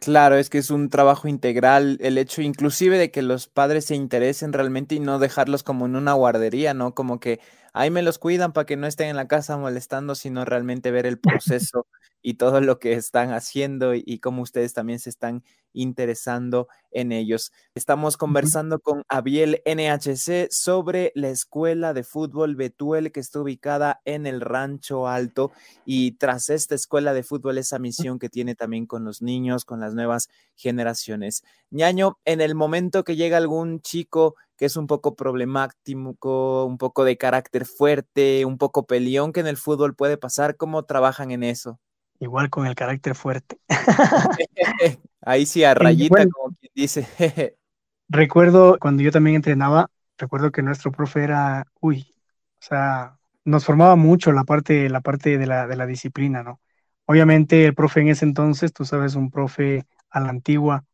Claro, 0.00 0.36
es 0.36 0.48
que 0.48 0.58
es 0.58 0.70
un 0.70 0.90
trabajo 0.90 1.26
integral, 1.26 1.98
el 2.00 2.18
hecho 2.18 2.40
inclusive 2.40 2.98
de 2.98 3.10
que 3.10 3.20
los 3.20 3.48
padres 3.48 3.86
se 3.86 3.96
interesen 3.96 4.52
realmente 4.52 4.94
y 4.94 5.00
no 5.00 5.18
dejarlos 5.18 5.64
como 5.64 5.86
en 5.86 5.96
una 5.96 6.12
guardería, 6.12 6.72
¿no? 6.72 6.94
Como 6.94 7.18
que 7.18 7.40
ahí 7.72 7.90
me 7.90 8.02
los 8.02 8.18
cuidan 8.20 8.52
para 8.52 8.64
que 8.64 8.76
no 8.76 8.86
estén 8.86 9.08
en 9.08 9.16
la 9.16 9.26
casa 9.26 9.56
molestando, 9.56 10.14
sino 10.14 10.44
realmente 10.44 10.92
ver 10.92 11.04
el 11.06 11.18
proceso 11.42 11.86
y 12.28 12.34
todo 12.34 12.60
lo 12.60 12.78
que 12.78 12.92
están 12.92 13.32
haciendo 13.32 13.94
y, 13.94 14.18
cómo 14.18 14.42
ustedes 14.42 14.74
también 14.74 14.98
se 14.98 15.08
están 15.08 15.42
interesando 15.72 16.68
en 16.90 17.10
ellos. 17.10 17.52
Estamos 17.74 18.18
conversando 18.18 18.80
con 18.80 19.02
Abiel 19.08 19.62
NHC 19.64 20.48
sobre 20.50 21.10
la 21.14 21.30
escuela 21.30 21.94
de 21.94 22.04
fútbol 22.04 22.54
Betuel 22.54 23.12
que 23.12 23.20
está 23.20 23.40
ubicada 23.40 24.02
en 24.04 24.26
el 24.26 24.42
Rancho 24.42 25.08
Alto 25.08 25.52
y 25.86 26.18
tras 26.18 26.50
esta 26.50 26.74
escuela 26.74 27.14
de 27.14 27.22
fútbol 27.22 27.56
esa 27.56 27.78
misión 27.78 28.18
que 28.18 28.28
tiene 28.28 28.54
también 28.54 28.84
con 28.84 29.06
los 29.06 29.22
niños, 29.22 29.64
con 29.64 29.80
las 29.80 29.94
nuevas 29.94 30.28
generaciones. 30.54 31.44
Ñaño, 31.70 32.18
en 32.26 32.42
el 32.42 32.54
momento 32.54 33.04
que 33.04 33.16
llega 33.16 33.38
algún 33.38 33.80
chico 33.80 34.34
que 34.58 34.66
es 34.66 34.76
un 34.76 34.86
poco 34.86 35.16
problemático, 35.16 36.66
un 36.66 36.76
poco 36.76 37.04
de 37.04 37.16
carácter 37.16 37.64
fuerte, 37.64 38.44
un 38.44 38.58
poco 38.58 38.84
peleón 38.84 39.32
que 39.32 39.40
en 39.40 39.46
el 39.46 39.56
fútbol 39.56 39.94
puede 39.94 40.18
pasar, 40.18 40.58
¿cómo 40.58 40.84
trabajan 40.84 41.30
en 41.30 41.42
eso? 41.42 41.80
Igual 42.20 42.50
con 42.50 42.66
el 42.66 42.74
carácter 42.74 43.14
fuerte. 43.14 43.58
Ahí 45.22 45.46
sí, 45.46 45.64
a 45.64 45.74
rayita, 45.74 46.26
como 46.28 46.54
quien 46.58 46.72
dice. 46.74 47.06
recuerdo 48.08 48.78
cuando 48.80 49.02
yo 49.02 49.10
también 49.12 49.36
entrenaba, 49.36 49.90
recuerdo 50.16 50.50
que 50.50 50.62
nuestro 50.62 50.92
profe 50.92 51.24
era, 51.24 51.66
uy, 51.80 52.06
o 52.60 52.64
sea, 52.64 53.18
nos 53.44 53.64
formaba 53.64 53.96
mucho 53.96 54.32
la 54.32 54.44
parte, 54.44 54.88
la 54.88 55.00
parte 55.00 55.38
de 55.38 55.46
la, 55.46 55.66
de 55.66 55.76
la 55.76 55.86
disciplina, 55.86 56.42
¿no? 56.42 56.60
Obviamente 57.06 57.64
el 57.64 57.74
profe 57.74 58.00
en 58.00 58.08
ese 58.08 58.24
entonces, 58.24 58.72
tú 58.72 58.84
sabes, 58.84 59.14
un 59.14 59.30
profe 59.30 59.86
a 60.10 60.20
la 60.20 60.28
antigua, 60.28 60.84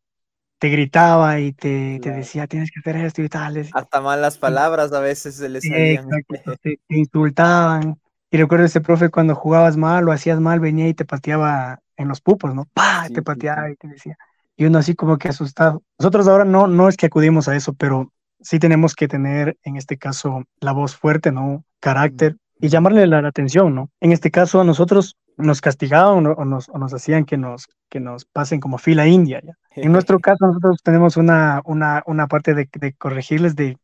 te 0.59 0.69
gritaba 0.69 1.39
y 1.39 1.51
te, 1.51 1.99
te 2.01 2.11
decía, 2.11 2.47
tienes 2.47 2.71
que 2.71 2.79
hacer 2.79 3.05
esto 3.05 3.21
y 3.21 3.29
tal. 3.29 3.67
Hasta 3.73 4.01
malas 4.01 4.37
palabras 4.37 4.93
a 4.93 4.99
veces 5.01 5.35
se 5.35 5.49
les 5.49 5.63
salían. 5.63 6.05
Exacto, 6.13 6.55
te 6.61 6.79
insultaban, 6.87 7.99
y 8.31 8.37
recuerdo 8.37 8.65
ese 8.65 8.81
profe 8.81 9.09
cuando 9.09 9.35
jugabas 9.35 9.77
mal 9.77 10.07
o 10.07 10.11
hacías 10.11 10.39
mal, 10.39 10.59
venía 10.59 10.87
y 10.87 10.93
te 10.93 11.05
pateaba 11.05 11.79
en 11.97 12.07
los 12.07 12.21
pupos, 12.21 12.53
¿no? 12.53 12.65
¡Pah! 12.73 13.07
te 13.13 13.21
pateaba 13.21 13.69
y 13.71 13.75
te 13.75 13.87
decía. 13.87 14.17
Y 14.57 14.65
uno 14.65 14.79
así 14.79 14.95
como 14.95 15.17
que 15.17 15.29
asustado. 15.29 15.83
Nosotros 15.99 16.27
ahora 16.27 16.45
no, 16.45 16.67
no 16.67 16.87
es 16.87 16.97
que 16.97 17.05
acudimos 17.05 17.47
a 17.47 17.55
eso, 17.55 17.73
pero 17.73 18.11
sí 18.41 18.59
tenemos 18.59 18.95
que 18.95 19.07
tener, 19.07 19.57
en 19.63 19.77
este 19.77 19.97
caso, 19.97 20.43
la 20.59 20.71
voz 20.71 20.95
fuerte, 20.95 21.31
¿no? 21.31 21.63
Carácter 21.79 22.37
y 22.59 22.69
llamarle 22.69 23.05
la, 23.07 23.19
atención, 23.19 23.75
¿no? 23.75 23.89
En 23.99 24.11
este 24.11 24.31
caso, 24.31 24.61
a 24.61 24.63
nosotros 24.63 25.17
nos 25.37 25.59
castigaban 25.59 26.25
o 26.25 26.45
nos, 26.45 26.69
o 26.69 26.77
nos 26.77 26.93
hacían 26.93 27.25
que 27.25 27.37
nos, 27.37 27.67
que 27.89 27.99
nos 27.99 28.25
pasen 28.25 28.59
como 28.59 28.77
fila 28.77 29.07
india. 29.07 29.41
¿ya? 29.43 29.53
En 29.75 29.91
nuestro 29.91 30.19
caso, 30.19 30.47
nosotros 30.47 30.79
tenemos 30.83 31.17
una, 31.17 31.61
una, 31.65 32.03
una 32.05 32.27
parte 32.27 32.53
de, 32.53 32.69
de 32.71 32.93
corregirles 32.93 33.55
de 33.55 33.77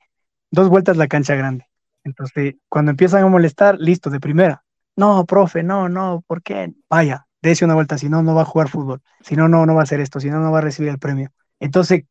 dos 0.51 0.69
vueltas 0.69 0.97
la 0.97 1.07
cancha 1.07 1.35
grande. 1.35 1.65
Entonces, 2.03 2.55
cuando 2.69 2.91
empiezan 2.91 3.23
a 3.23 3.27
molestar, 3.27 3.77
listo, 3.79 4.09
de 4.09 4.19
primera. 4.19 4.63
No, 4.95 5.25
profe, 5.25 5.63
no, 5.63 5.89
no, 5.89 6.23
¿por 6.27 6.41
qué? 6.43 6.73
Vaya, 6.89 7.27
dése 7.41 7.65
una 7.65 7.75
vuelta, 7.75 7.97
si 7.97 8.09
no, 8.09 8.21
no 8.23 8.35
va 8.35 8.41
a 8.43 8.45
jugar 8.45 8.69
fútbol. 8.69 9.01
Si 9.21 9.35
no, 9.35 9.47
no, 9.47 9.65
no 9.65 9.75
va 9.75 9.81
a 9.81 9.83
hacer 9.83 9.99
esto, 9.99 10.19
si 10.19 10.29
no, 10.29 10.39
no 10.39 10.51
va 10.51 10.59
a 10.59 10.61
recibir 10.61 10.89
el 10.91 10.99
premio. 10.99 11.31
Entonces, 11.59 12.03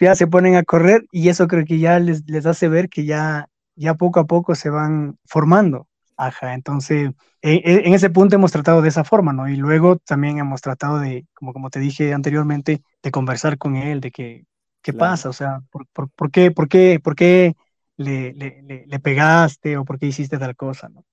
ya 0.00 0.14
se 0.14 0.26
ponen 0.26 0.54
a 0.56 0.62
correr 0.62 1.04
y 1.10 1.28
eso 1.28 1.48
creo 1.48 1.64
que 1.64 1.78
ya 1.78 1.98
les, 1.98 2.28
les 2.28 2.46
hace 2.46 2.68
ver 2.68 2.88
que 2.88 3.04
ya, 3.04 3.48
ya 3.74 3.94
poco 3.94 4.20
a 4.20 4.26
poco 4.26 4.54
se 4.54 4.70
van 4.70 5.18
formando. 5.24 5.88
Ajá, 6.16 6.54
entonces, 6.54 7.10
e, 7.42 7.54
e, 7.54 7.86
en 7.86 7.94
ese 7.94 8.10
punto 8.10 8.34
hemos 8.34 8.50
tratado 8.52 8.82
de 8.82 8.88
esa 8.88 9.04
forma, 9.04 9.32
¿no? 9.32 9.48
Y 9.48 9.56
luego 9.56 9.96
también 9.98 10.38
hemos 10.38 10.60
tratado 10.60 10.98
de, 10.98 11.26
como, 11.34 11.52
como 11.52 11.70
te 11.70 11.78
dije 11.80 12.12
anteriormente, 12.12 12.82
de 13.02 13.10
conversar 13.10 13.56
con 13.56 13.76
él, 13.76 14.00
de 14.00 14.10
que, 14.10 14.44
¿qué 14.82 14.92
pasa? 14.92 15.28
O 15.28 15.32
sea, 15.32 15.60
¿por, 15.70 15.86
por, 15.88 16.10
por 16.10 16.30
qué, 16.30 16.50
por 16.50 16.68
qué, 16.68 17.00
por 17.02 17.14
qué 17.14 17.54
le, 17.98 18.32
le, 18.32 18.84
le, 18.86 18.98
pegaste 19.00 19.76
o 19.76 19.84
por 19.84 19.98
qué 19.98 20.06
hiciste 20.06 20.38
tal 20.38 20.56
cosa, 20.56 20.88
¿no? 20.88 21.04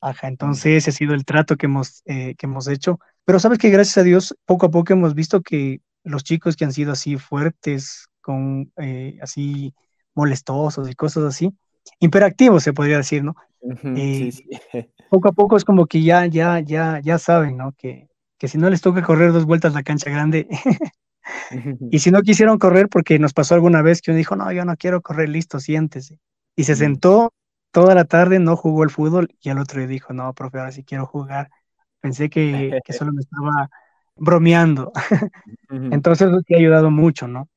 Ajá, 0.00 0.28
entonces 0.28 0.76
ese 0.76 0.90
ha 0.90 0.92
sido 0.92 1.14
el 1.14 1.24
trato 1.24 1.56
que 1.56 1.66
hemos, 1.66 2.02
eh, 2.06 2.34
que 2.36 2.46
hemos 2.46 2.68
hecho. 2.68 3.00
Pero 3.24 3.40
sabes 3.40 3.58
que 3.58 3.70
gracias 3.70 3.98
a 3.98 4.04
Dios, 4.04 4.36
poco 4.46 4.66
a 4.66 4.70
poco 4.70 4.92
hemos 4.92 5.14
visto 5.14 5.42
que 5.42 5.80
los 6.04 6.22
chicos 6.22 6.56
que 6.56 6.64
han 6.64 6.72
sido 6.72 6.92
así 6.92 7.18
fuertes, 7.18 8.06
con 8.20 8.72
eh, 8.76 9.18
así 9.20 9.74
molestosos 10.14 10.88
y 10.88 10.94
cosas 10.94 11.24
así, 11.24 11.52
imperactivos 11.98 12.62
se 12.62 12.72
podría 12.72 12.98
decir, 12.98 13.24
¿no? 13.24 13.34
Eh, 13.96 14.30
poco 15.10 15.28
a 15.28 15.32
poco 15.32 15.56
es 15.56 15.64
como 15.64 15.86
que 15.86 16.02
ya, 16.02 16.26
ya, 16.26 16.60
ya, 16.60 17.00
ya 17.02 17.18
saben, 17.18 17.56
¿no? 17.56 17.72
Que, 17.72 18.08
que 18.38 18.46
si 18.46 18.58
no 18.58 18.70
les 18.70 18.80
toca 18.80 19.02
correr 19.02 19.32
dos 19.32 19.44
vueltas 19.44 19.74
la 19.74 19.82
cancha 19.82 20.10
grande, 20.10 20.46
y 21.90 21.98
si 21.98 22.10
no 22.10 22.22
quisieron 22.22 22.58
correr, 22.58 22.88
porque 22.88 23.18
nos 23.18 23.32
pasó 23.32 23.54
alguna 23.54 23.82
vez 23.82 24.02
que 24.02 24.10
uno 24.10 24.18
dijo, 24.18 24.36
no, 24.36 24.50
yo 24.52 24.64
no 24.64 24.76
quiero 24.76 25.00
correr, 25.00 25.28
listo, 25.28 25.60
siéntese. 25.60 26.18
Y 26.56 26.64
se 26.64 26.74
sentó 26.76 27.32
toda 27.70 27.94
la 27.94 28.04
tarde, 28.04 28.38
no 28.38 28.56
jugó 28.56 28.84
el 28.84 28.90
fútbol 28.90 29.28
y 29.40 29.50
al 29.50 29.58
otro 29.58 29.78
día 29.78 29.88
dijo, 29.88 30.12
no, 30.12 30.32
profe, 30.34 30.58
ahora 30.58 30.72
sí 30.72 30.84
quiero 30.84 31.06
jugar. 31.06 31.50
Pensé 32.00 32.28
que, 32.28 32.78
que 32.84 32.92
solo 32.92 33.12
me 33.12 33.20
estaba 33.20 33.70
bromeando. 34.16 34.92
Entonces 35.70 36.28
eso 36.28 36.42
te 36.42 36.54
ha 36.54 36.58
ayudado 36.58 36.90
mucho, 36.90 37.28
¿no? 37.28 37.48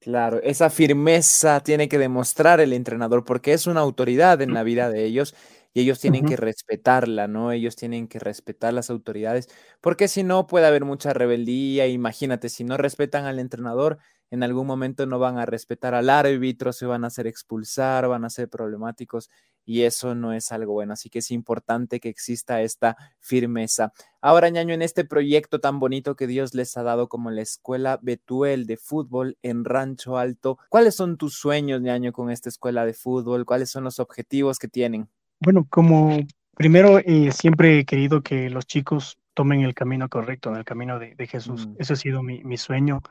Claro, 0.00 0.40
esa 0.42 0.70
firmeza 0.70 1.60
tiene 1.60 1.88
que 1.88 1.98
demostrar 1.98 2.60
el 2.60 2.72
entrenador 2.72 3.24
porque 3.24 3.52
es 3.52 3.66
una 3.66 3.80
autoridad 3.80 4.40
en 4.40 4.54
la 4.54 4.62
vida 4.62 4.90
de 4.90 5.04
ellos 5.04 5.34
y 5.78 5.82
ellos 5.82 6.00
tienen 6.00 6.24
que 6.24 6.36
respetarla, 6.36 7.28
¿no? 7.28 7.52
Ellos 7.52 7.76
tienen 7.76 8.08
que 8.08 8.18
respetar 8.18 8.74
las 8.74 8.90
autoridades, 8.90 9.48
porque 9.80 10.08
si 10.08 10.24
no 10.24 10.46
puede 10.46 10.66
haber 10.66 10.84
mucha 10.84 11.12
rebeldía. 11.12 11.86
Imagínate, 11.86 12.48
si 12.48 12.64
no 12.64 12.76
respetan 12.76 13.26
al 13.26 13.38
entrenador, 13.38 13.98
en 14.30 14.42
algún 14.42 14.66
momento 14.66 15.06
no 15.06 15.18
van 15.18 15.38
a 15.38 15.46
respetar 15.46 15.94
al 15.94 16.10
árbitro, 16.10 16.72
se 16.72 16.84
van 16.86 17.04
a 17.04 17.06
hacer 17.08 17.26
expulsar, 17.28 18.08
van 18.08 18.24
a 18.24 18.30
ser 18.30 18.48
problemáticos 18.48 19.30
y 19.64 19.82
eso 19.82 20.14
no 20.14 20.32
es 20.32 20.50
algo 20.52 20.72
bueno. 20.72 20.94
Así 20.94 21.10
que 21.10 21.20
es 21.20 21.30
importante 21.30 22.00
que 22.00 22.08
exista 22.08 22.60
esta 22.62 22.96
firmeza. 23.20 23.92
Ahora, 24.20 24.48
ñaño, 24.48 24.74
en 24.74 24.82
este 24.82 25.04
proyecto 25.04 25.60
tan 25.60 25.78
bonito 25.78 26.16
que 26.16 26.26
Dios 26.26 26.54
les 26.54 26.76
ha 26.76 26.82
dado 26.82 27.08
como 27.08 27.30
la 27.30 27.42
Escuela 27.42 27.98
Betuel 28.02 28.66
de 28.66 28.76
Fútbol 28.78 29.38
en 29.42 29.64
Rancho 29.64 30.18
Alto, 30.18 30.58
¿cuáles 30.68 30.94
son 30.96 31.16
tus 31.18 31.34
sueños, 31.38 31.80
ñaño, 31.80 32.12
con 32.12 32.30
esta 32.30 32.48
escuela 32.48 32.84
de 32.84 32.94
fútbol? 32.94 33.44
¿Cuáles 33.46 33.70
son 33.70 33.84
los 33.84 33.98
objetivos 34.00 34.58
que 34.58 34.68
tienen? 34.68 35.08
Bueno, 35.40 35.66
como 35.70 36.18
primero 36.56 36.98
eh, 36.98 37.30
siempre 37.32 37.78
he 37.78 37.84
querido 37.84 38.22
que 38.22 38.50
los 38.50 38.66
chicos 38.66 39.18
tomen 39.34 39.60
el 39.60 39.74
camino 39.74 40.08
correcto, 40.08 40.50
en 40.50 40.56
el 40.56 40.64
camino 40.64 40.98
de, 40.98 41.26
Jesús. 41.26 41.68
Mm. 41.68 41.74
Ese 41.78 41.92
ha 41.92 41.96
sido 41.96 42.22
mi, 42.22 42.56
sueño, 42.56 43.02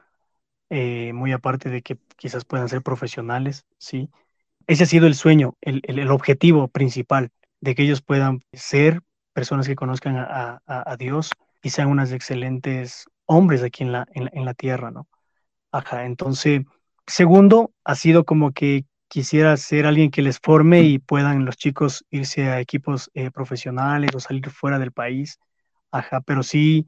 eh, 0.69 1.13
muy 1.13 1.31
aparte 1.31 1.69
de 1.69 1.81
que 1.81 1.97
quizás 2.17 2.43
puedan 2.43 2.67
ser 2.67 2.81
profesionales, 2.81 3.65
¿sí? 3.77 4.09
Ese 4.67 4.83
ha 4.83 4.87
sido 4.87 5.07
el 5.07 5.15
sueño, 5.15 5.55
el, 5.61 6.11
objetivo 6.11 6.67
principal, 6.67 7.29
de 7.61 7.73
que 7.73 7.83
ellos 7.83 8.01
puedan 8.01 8.41
ser 8.51 9.01
personas 9.31 9.65
que 9.65 9.75
conozcan 9.75 10.17
a, 10.17 10.95
Dios 10.99 11.31
y 11.63 11.69
sean 11.69 11.87
unas 11.87 12.11
excelentes 12.11 13.05
hombres 13.25 13.63
aquí 13.63 13.83
en 13.83 13.93
la, 13.93 14.05
en 14.13 14.43
la 14.43 14.53
tierra, 14.53 14.91
¿no? 14.91 15.07
Ajá, 15.71 16.05
entonces, 16.05 16.63
segundo, 17.05 17.71
ha 17.85 17.95
sido 17.95 18.25
como 18.25 18.51
que 18.51 18.85
quisiera 19.07 19.55
ser 19.57 19.85
alguien 19.85 20.11
que 20.11 20.21
les 20.21 20.39
forme 20.39 20.81
y 20.83 20.99
puedan 20.99 21.45
los 21.45 21.57
chicos 21.57 22.05
irse 22.09 22.49
a 22.49 22.59
equipos 22.59 23.09
eh, 23.13 23.31
profesionales 23.31 24.11
o 24.15 24.19
salir 24.19 24.49
fuera 24.49 24.79
del 24.79 24.91
país. 24.91 25.39
Ajá, 25.91 26.21
pero 26.21 26.43
sí, 26.43 26.87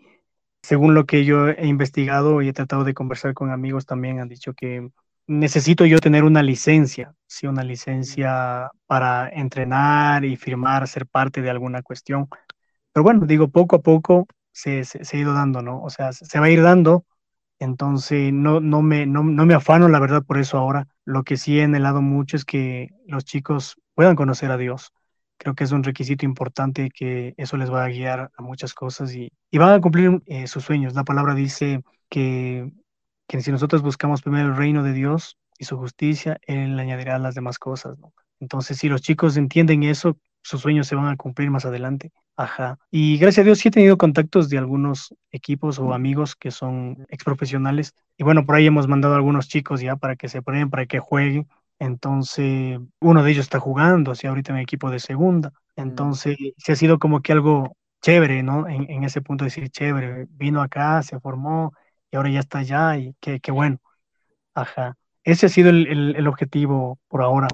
según 0.63 0.93
lo 0.93 1.05
que 1.05 1.25
yo 1.25 1.49
he 1.49 1.67
investigado 1.67 2.41
y 2.41 2.49
he 2.49 2.53
tratado 2.53 2.83
de 2.83 2.93
conversar 2.93 3.33
con 3.33 3.51
amigos 3.51 3.85
también, 3.85 4.19
han 4.19 4.29
dicho 4.29 4.53
que 4.53 4.89
necesito 5.27 5.85
yo 5.85 5.99
tener 5.99 6.23
una 6.23 6.43
licencia, 6.43 7.13
sí, 7.27 7.47
una 7.47 7.63
licencia 7.63 8.71
para 8.88 9.29
entrenar 9.29 10.25
y 10.25 10.35
firmar, 10.35 10.88
ser 10.88 11.07
parte 11.07 11.41
de 11.41 11.49
alguna 11.49 11.81
cuestión. 11.83 12.27
Pero 12.93 13.03
bueno, 13.03 13.25
digo, 13.25 13.49
poco 13.49 13.77
a 13.77 13.81
poco 13.81 14.27
se, 14.51 14.83
se, 14.83 15.05
se 15.05 15.17
ha 15.17 15.19
ido 15.21 15.33
dando, 15.33 15.61
¿no? 15.61 15.81
O 15.83 15.89
sea, 15.89 16.11
se 16.13 16.39
va 16.39 16.47
a 16.47 16.49
ir 16.49 16.61
dando 16.63 17.05
entonces, 17.59 18.31
no, 18.33 18.61
no, 18.61 18.81
me, 18.81 19.05
no, 19.05 19.23
me 19.23 19.53
afano, 19.53 19.89
la 19.89 19.99
verdad, 19.99 20.23
por 20.23 20.39
eso 20.39 20.57
ahora. 20.57 20.88
Lo 21.10 21.24
que 21.24 21.38
sí 21.38 21.58
he 21.58 21.63
anhelado 21.63 22.04
mucho 22.04 22.38
es 22.38 22.46
que 22.46 22.89
los 23.08 23.25
chicos 23.25 23.78
puedan 23.96 24.16
conocer 24.16 24.51
a 24.51 24.58
Dios. 24.58 24.94
Creo 25.38 25.56
que 25.56 25.63
es 25.63 25.72
un 25.72 25.84
requisito 25.84 26.24
importante 26.24 26.92
que 26.92 27.34
eso 27.36 27.58
les 27.58 27.72
va 27.72 27.84
a 27.84 27.88
guiar 27.88 28.30
a 28.38 28.42
muchas 28.44 28.75
cosas 28.75 29.16
y, 29.16 29.32
y 29.50 29.58
van 29.58 29.74
a 29.74 29.82
cumplir 29.82 30.22
eh, 30.28 30.46
sus 30.46 30.66
sueños. 30.66 30.94
La 30.94 31.04
palabra 31.04 31.34
dice 31.34 31.82
que, 32.10 32.72
que 33.28 33.42
si 33.42 33.51
nosotros 33.51 33.82
buscamos 33.82 34.22
primero 34.22 34.50
el 34.50 34.56
reino 34.56 34.84
de 34.84 34.94
Dios 34.94 35.36
y 35.58 35.66
su 35.66 35.78
justicia, 35.78 36.38
Él 36.44 36.75
le 36.75 36.84
añadirá 36.84 37.18
las 37.18 37.34
demás 37.34 37.58
cosas. 37.58 37.98
Entonces, 38.39 38.78
si 38.78 38.88
los 38.88 39.01
chicos 39.01 39.36
entienden 39.36 39.82
eso, 39.82 40.16
sus 40.44 40.62
sueños 40.62 40.86
se 40.86 40.94
van 40.94 41.08
a 41.08 41.18
cumplir 41.18 41.50
más 41.50 41.66
adelante. 41.66 42.12
Ajá. 42.39 42.79
Y 42.89 43.17
gracias 43.17 43.43
a 43.43 43.46
Dios 43.46 43.60
sí 43.60 43.67
he 43.67 43.72
tenido 43.72 43.98
contactos 43.98 44.48
de 44.48 44.58
algunos 44.58 45.13
equipos 45.29 45.77
o 45.77 45.93
amigos 45.93 46.38
que 46.38 46.51
son 46.51 47.05
exprofesionales. 47.10 47.93
Y 48.17 48.24
bueno, 48.24 48.46
por 48.46 48.55
ahí 48.55 48.65
hemos 48.65 48.88
mandado 48.88 49.13
a 49.13 49.17
algunos 49.17 49.50
chicos 49.50 49.81
ya 49.81 49.98
para 49.98 50.15
que 50.15 50.29
se 50.29 50.41
prueben, 50.41 50.69
para 50.69 50.86
que 50.86 51.00
jueguen. 51.00 51.50
Entonces, 51.79 52.79
uno 53.01 53.24
de 53.24 53.31
ellos 53.31 53.43
está 53.43 53.60
jugando, 53.60 54.12
así 54.12 54.25
ahorita 54.25 54.53
en 54.53 54.60
el 54.60 54.63
equipo 54.63 54.89
de 54.89 55.00
segunda. 55.00 55.50
Mm. 55.75 55.81
Entonces, 55.81 56.38
se 56.55 56.72
ha 56.72 56.75
sido 56.77 56.98
como 56.98 57.22
que 57.22 57.34
algo 57.34 57.75
chévere, 58.01 58.41
¿no? 58.41 58.69
En, 58.69 58.89
en, 58.89 59.03
ese 59.03 59.19
punto 59.22 59.43
de 59.43 59.48
decir, 59.48 59.69
chévere, 59.69 60.27
vino 60.29 60.62
acá, 60.62 61.03
se 61.03 61.19
formó 61.19 61.74
y 62.10 62.15
ahora 62.15 62.29
ya 62.29 62.39
está 62.39 62.60
allá 62.60 62.96
y 62.96 63.15
qué, 63.19 63.41
qué 63.41 63.51
bueno. 63.51 63.81
Ajá. 64.53 64.96
Ese 65.25 65.48
ha 65.48 65.50
sido 65.50 65.72
el, 65.72 65.88
el, 65.88 66.15
el 66.15 66.27
objetivo 66.27 67.00
por 67.10 67.22
ahora. 67.22 67.50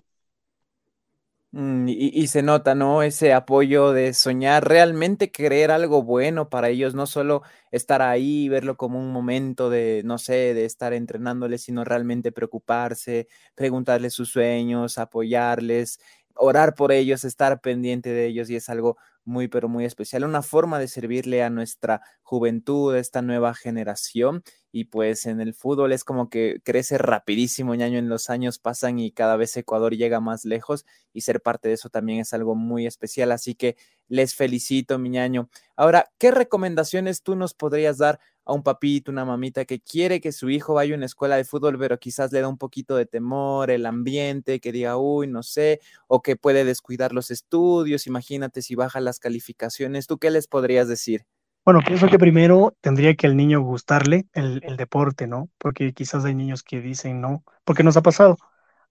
Mm, 1.58 1.88
y, 1.88 2.28
se 2.28 2.42
nota, 2.44 2.76
¿no? 2.76 3.02
Ese 3.02 3.32
apoyo 3.32 3.94
de 3.94 4.14
soñar, 4.14 4.68
realmente 4.68 5.32
querer 5.32 5.72
algo 5.72 6.04
bueno 6.04 6.50
para 6.50 6.68
ellos, 6.68 6.96
no 6.96 7.08
solo 7.08 7.44
estar 7.72 8.02
ahí, 8.02 8.50
verlo 8.50 8.76
como 8.76 9.00
un 9.00 9.14
momento 9.14 9.70
de, 9.70 10.02
no 10.04 10.18
sé, 10.18 10.54
de 10.54 10.66
estar 10.66 10.92
entrenándoles, 10.92 11.62
sino 11.62 11.86
realmente 11.86 12.34
preocuparse, 12.34 13.30
preguntarles 13.56 14.14
sus 14.14 14.32
sueños, 14.32 14.98
apoyarles, 14.98 16.02
orar 16.36 16.76
por 16.76 16.92
ellos, 16.92 17.24
estar 17.24 17.62
pendiente 17.62 18.10
de 18.10 18.26
ellos 18.26 18.50
y 18.50 18.58
es 18.58 18.68
algo 18.68 18.98
muy, 19.24 19.48
pero 19.48 19.70
muy 19.70 19.86
especial, 19.86 20.26
una 20.26 20.42
forma 20.42 20.78
de 20.78 20.90
servirle 20.90 21.42
a 21.42 21.50
nuestra 21.50 22.02
juventud, 22.22 22.94
a 22.96 23.00
esta 23.00 23.22
nueva 23.22 23.54
generación. 23.54 24.44
Y 24.78 24.84
pues 24.84 25.26
en 25.26 25.40
el 25.40 25.54
fútbol 25.54 25.94
es 25.94 26.04
como 26.04 26.30
que 26.30 26.60
crece 26.62 26.98
rapidísimo, 26.98 27.74
ñaño, 27.76 27.98
en 27.98 28.10
los 28.10 28.30
años 28.30 28.60
pasan 28.60 29.00
y 29.00 29.10
cada 29.10 29.38
vez 29.38 29.56
Ecuador 29.56 29.96
llega 29.96 30.20
más 30.20 30.44
lejos 30.44 30.86
y 31.14 31.22
ser 31.22 31.40
parte 31.42 31.70
de 31.70 31.76
eso 31.76 31.88
también 31.90 32.20
es 32.20 32.34
algo 32.34 32.56
muy 32.56 32.86
especial. 32.86 33.32
Así 33.32 33.56
que 33.56 33.78
les 34.10 34.36
felicito, 34.36 35.00
mi 35.00 35.10
ñaño. 35.12 35.50
Ahora, 35.78 36.12
¿qué 36.18 36.30
recomendaciones 36.30 37.24
tú 37.24 37.38
nos 37.38 37.54
podrías 37.54 38.00
dar 38.00 38.20
a 38.44 38.52
un 38.52 38.64
papito, 38.64 39.12
una 39.12 39.24
mamita 39.24 39.64
que 39.64 39.80
quiere 39.80 40.20
que 40.20 40.34
su 40.34 40.50
hijo 40.50 40.74
vaya 40.74 40.94
a 40.94 40.98
una 40.98 41.06
escuela 41.06 41.38
de 41.38 41.46
fútbol, 41.46 41.80
pero 41.80 41.98
quizás 41.98 42.34
le 42.34 42.42
da 42.42 42.50
un 42.50 42.58
poquito 42.58 42.98
de 42.98 43.06
temor, 43.06 43.72
el 43.72 43.86
ambiente, 43.86 44.60
que 44.60 44.74
diga, 44.74 44.98
uy, 44.98 45.28
no 45.28 45.42
sé, 45.42 45.80
o 46.08 46.22
que 46.22 46.36
puede 46.36 46.66
descuidar 46.66 47.14
los 47.14 47.32
estudios, 47.32 48.08
imagínate 48.08 48.62
si 48.62 48.76
baja 48.76 49.00
las 49.00 49.20
calificaciones, 49.20 50.06
¿tú 50.06 50.18
qué 50.18 50.32
les 50.32 50.48
podrías 50.48 50.90
decir? 50.90 51.26
Bueno, 51.66 51.82
pienso 51.86 52.08
que 52.08 52.20
primero 52.20 52.76
tendría 52.80 53.16
que 53.16 53.28
al 53.28 53.36
niño 53.36 53.60
gustarle 53.62 54.28
el, 54.34 54.62
el 54.64 54.78
deporte, 54.78 55.28
¿no? 55.28 55.50
Porque 55.58 55.94
quizás 55.94 56.24
hay 56.24 56.36
niños 56.36 56.64
que 56.64 56.80
dicen 56.80 57.22
no, 57.22 57.44
porque 57.64 57.84
nos 57.84 57.98
ha 57.98 58.02
pasado. 58.04 58.38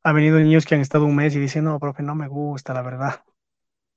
Ha 0.03 0.13
venido 0.13 0.39
niños 0.41 0.67
que 0.67 0.75
han 0.75 0.81
estado 0.81 1.07
un 1.07 1.17
mes 1.17 1.35
y 1.37 1.41
dicen, 1.41 1.65
no, 1.65 1.79
profe, 1.79 2.03
no 2.03 2.15
me 2.15 2.29
gusta, 2.29 2.75
la 2.75 2.83
verdad 2.83 3.25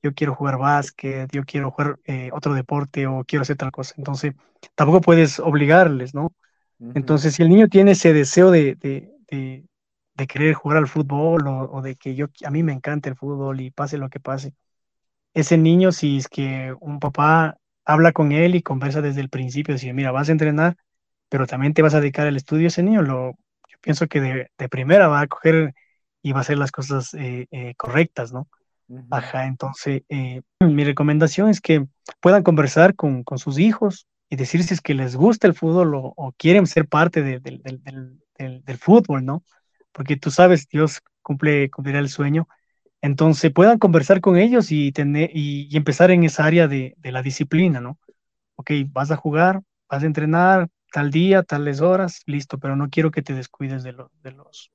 yo 0.02 0.14
quiero 0.14 0.36
jugar 0.36 0.58
básquet, 0.58 1.30
yo 1.32 1.44
quiero 1.44 1.72
jugar 1.72 2.00
eh, 2.06 2.30
otro 2.34 2.54
deporte 2.54 3.08
o 3.08 3.24
quiero 3.26 3.42
hacer 3.42 3.58
tal 3.58 3.72
cosa. 3.72 3.96
Entonces, 3.98 4.34
tampoco 4.76 5.02
puedes 5.02 5.40
obligarles, 5.40 6.14
¿no? 6.14 6.34
Entonces, 6.94 7.36
si 7.36 7.44
el 7.44 7.50
niño 7.50 7.68
tiene 7.70 7.92
ese 7.92 8.14
deseo 8.14 8.52
de, 8.52 8.76
de, 8.76 9.12
de, 9.30 10.28
querer 10.28 10.54
jugar 10.54 10.78
al 10.78 10.88
fútbol 10.88 11.48
o, 11.48 11.72
o, 11.72 11.82
de 11.82 11.96
que 11.96 12.14
yo, 12.14 12.28
a 12.46 12.52
mí 12.52 12.62
me 12.62 12.72
encanta 12.72 13.10
el 13.10 13.16
fútbol 13.16 13.62
y 13.62 13.72
pase 13.72 13.98
lo 13.98 14.10
que 14.10 14.20
pase, 14.20 14.54
ese 15.34 15.58
niño, 15.58 15.92
si 15.92 16.18
es 16.18 16.28
que 16.28 16.76
un 16.80 17.00
papá 17.00 17.58
habla 17.88 18.12
con 18.12 18.34
él 18.34 18.54
y 18.56 18.62
conversa 18.62 19.02
desde 19.02 19.22
el 19.22 19.30
principio, 19.30 19.74
decir, 19.74 19.94
mira, 19.94 20.12
vas 20.12 20.28
a 20.28 20.34
entrenar, 20.34 20.76
pero 21.30 21.48
también 21.48 21.74
te 21.74 21.82
vas 21.82 21.94
a 21.94 22.02
dedicar 22.02 22.28
al 22.28 22.36
estudio, 22.36 22.68
ese 22.68 22.84
niño, 22.84 23.02
lo, 23.02 23.32
yo 23.70 23.78
pienso 23.82 24.08
que 24.08 24.20
de, 24.20 24.52
de 24.58 24.70
primera 24.70 25.08
va 25.08 25.22
a 25.22 25.28
coger 25.28 25.74
y 26.22 26.34
va 26.34 26.40
a 26.40 26.42
hacer 26.42 26.58
las 26.58 26.72
cosas 26.72 27.14
eh, 27.14 27.48
eh, 27.52 27.74
correctas, 27.78 28.34
¿no? 28.34 28.48
Ajá, 29.10 29.46
entonces 29.46 30.04
eh, 30.10 30.42
mi 30.60 30.84
recomendación 30.84 31.50
es 31.50 31.62
que 31.62 31.86
puedan 32.20 32.44
conversar 32.44 32.94
con, 32.96 33.24
con, 33.24 33.38
sus 33.38 33.58
hijos 33.58 34.06
y 34.30 34.36
decir 34.36 34.64
si 34.64 34.74
es 34.74 34.82
que 34.82 34.94
les 34.94 35.16
gusta 35.16 35.48
el 35.48 35.54
fútbol 35.54 35.94
o, 35.96 36.34
quieren 36.38 36.68
ser 36.68 36.88
parte 36.88 37.22
de, 37.24 37.40
del, 37.40 37.62
del, 37.64 38.64
del, 38.64 38.78
fútbol, 38.78 39.24
¿no? 39.24 39.46
Porque 39.94 40.18
tú 40.18 40.30
sabes, 40.30 40.68
Dios 40.68 41.02
cumple, 41.22 41.70
cumplirá 41.70 42.00
el 42.00 42.10
sueño. 42.10 42.50
Entonces 43.02 43.52
puedan 43.54 43.80
conversar 43.80 44.22
con 44.22 44.38
ellos 44.38 44.72
y, 44.72 44.92
tener, 44.92 45.30
y, 45.34 45.76
empezar 45.78 46.12
en 46.12 46.24
esa 46.24 46.46
área 46.46 46.68
de, 46.68 46.96
la 47.04 47.22
disciplina, 47.22 47.80
¿no? 47.80 48.00
Ok, 48.56 48.72
vas 48.90 49.12
a 49.12 49.18
jugar, 49.18 49.62
vas 49.90 50.04
a 50.04 50.06
entrenar 50.06 50.70
tal 50.92 51.12
día, 51.12 51.44
tales 51.44 51.82
horas, 51.82 52.22
listo, 52.26 52.58
pero 52.60 52.76
no 52.76 52.90
quiero 52.90 53.12
que 53.12 53.22
te 53.22 53.34
descuides 53.34 53.84
de, 53.84 53.94
lo, 53.94 54.12
de, 54.24 54.32
los, 54.32 54.72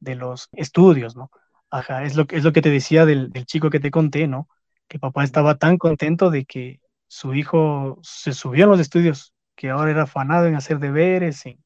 de 0.00 0.14
los 0.14 0.48
estudios, 0.52 1.16
¿no? 1.16 1.30
Ajá, 1.70 2.04
es 2.04 2.16
lo, 2.16 2.26
es 2.30 2.44
lo 2.44 2.52
que 2.52 2.62
te 2.62 2.70
decía 2.70 3.06
del, 3.06 3.32
chico 3.46 3.70
que 3.70 3.80
te 3.80 3.90
conté, 3.90 4.26
¿no? 4.28 4.48
Que 4.88 4.98
papá 4.98 5.24
estaba 5.24 5.56
tan 5.58 5.78
contento 5.78 6.30
de 6.30 6.44
que 6.44 6.80
su 7.08 7.34
hijo 7.34 7.98
se 8.02 8.32
subió 8.32 8.64
a 8.64 8.68
los 8.68 8.80
estudios, 8.80 9.34
que 9.54 9.70
ahora 9.70 9.90
era 9.90 10.02
afanado 10.04 10.46
en 10.46 10.54
hacer 10.54 10.78
deberes, 10.78 11.46
en, 11.46 11.62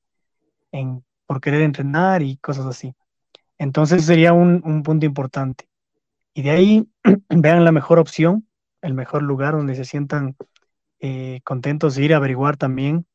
en, 0.73 1.05
por 1.27 1.41
querer 1.41 1.63
entrenar 1.63 2.23
y 2.23 2.37
cosas 2.39 2.67
así. 2.67 2.95
Entonces 3.59 4.05
sería 4.05 4.33
un 4.33 4.83
punto 4.83 5.07
importante. 5.07 5.69
Y 6.35 6.43
de 6.43 6.51
ahí 6.51 6.89
vean 7.31 7.65
la 7.65 7.73
mejor 7.73 7.99
opción, 7.99 8.49
el 8.83 8.95
mejor 8.95 9.23
lugar 9.23 9.55
donde 9.55 9.75
se 9.75 9.85
sientan 9.85 10.37
eh, 11.01 11.41
contentos 11.45 11.95
de 11.97 12.05
ir 12.05 12.15
a 12.15 12.19
averiguar 12.19 12.57
también 12.57 13.07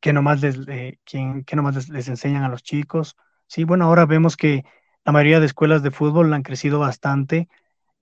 qué 0.00 0.12
nomás 0.12 0.40
les, 0.42 0.58
eh, 0.68 0.98
quién, 1.04 1.44
les, 1.74 1.88
les 1.88 2.08
enseñan 2.08 2.42
a 2.44 2.48
los 2.48 2.62
chicos. 2.62 3.16
Sí, 3.46 3.64
bueno, 3.64 3.86
ahora 3.86 4.06
vemos 4.06 4.36
que 4.36 4.64
la 5.04 5.12
mayoría 5.12 5.40
de 5.40 5.46
escuelas 5.46 5.82
de 5.82 5.90
fútbol 5.90 6.32
han 6.32 6.42
crecido 6.42 6.78
bastante. 6.78 7.48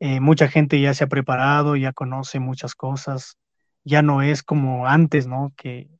Eh, 0.01 0.21
mucha 0.21 0.49
gente 0.49 0.81
ya 0.81 0.95
se 0.95 1.05
ha 1.05 1.09
preparado, 1.09 1.77
ya 1.77 1.93
conoce 1.93 2.41
muchas 2.41 2.75
cosas. 2.75 3.39
Ya 3.85 4.03
no 4.03 4.23
es 4.23 4.43
como 4.43 4.87
antes, 4.87 5.27
¿no? 5.27 5.53
Que, 5.57 5.91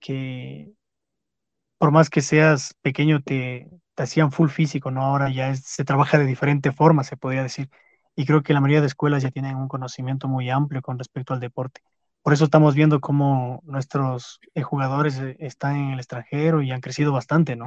que 0.00 0.72
por 1.78 1.90
más 1.90 2.10
que 2.10 2.22
seas 2.22 2.74
pequeño 2.82 3.22
te, 3.22 3.68
hacían 4.02 4.32
full 4.32 4.48
físico, 4.48 4.90
¿no? 4.90 5.02
Ahora 5.02 5.30
ya 5.30 5.54
se 5.54 5.84
trabaja 5.84 6.18
de 6.18 6.26
diferente 6.26 6.72
forma, 6.72 7.04
se 7.04 7.16
podría 7.16 7.42
decir. 7.42 7.70
Y 8.14 8.26
creo 8.26 8.42
que 8.42 8.54
la 8.54 8.60
mayoría 8.60 8.80
de 8.80 8.86
escuelas 8.86 9.22
ya 9.22 9.30
tienen 9.30 9.56
un 9.56 9.68
conocimiento 9.68 10.28
muy 10.28 10.50
amplio 10.50 10.82
con 10.82 10.98
respecto 10.98 11.34
al 11.34 11.40
deporte. 11.40 11.82
Por 12.22 12.32
eso 12.32 12.44
estamos 12.44 12.74
viendo 12.74 13.00
cómo 13.00 13.62
nuestros 13.64 14.40
eh, 14.54 14.62
jugadores 14.62 15.18
eh, 15.18 15.36
están 15.38 15.76
en 15.76 15.90
el 15.92 15.98
extranjero 15.98 16.62
y 16.62 16.72
han 16.72 16.80
crecido 16.80 17.12
bastante, 17.12 17.56
¿no? 17.56 17.66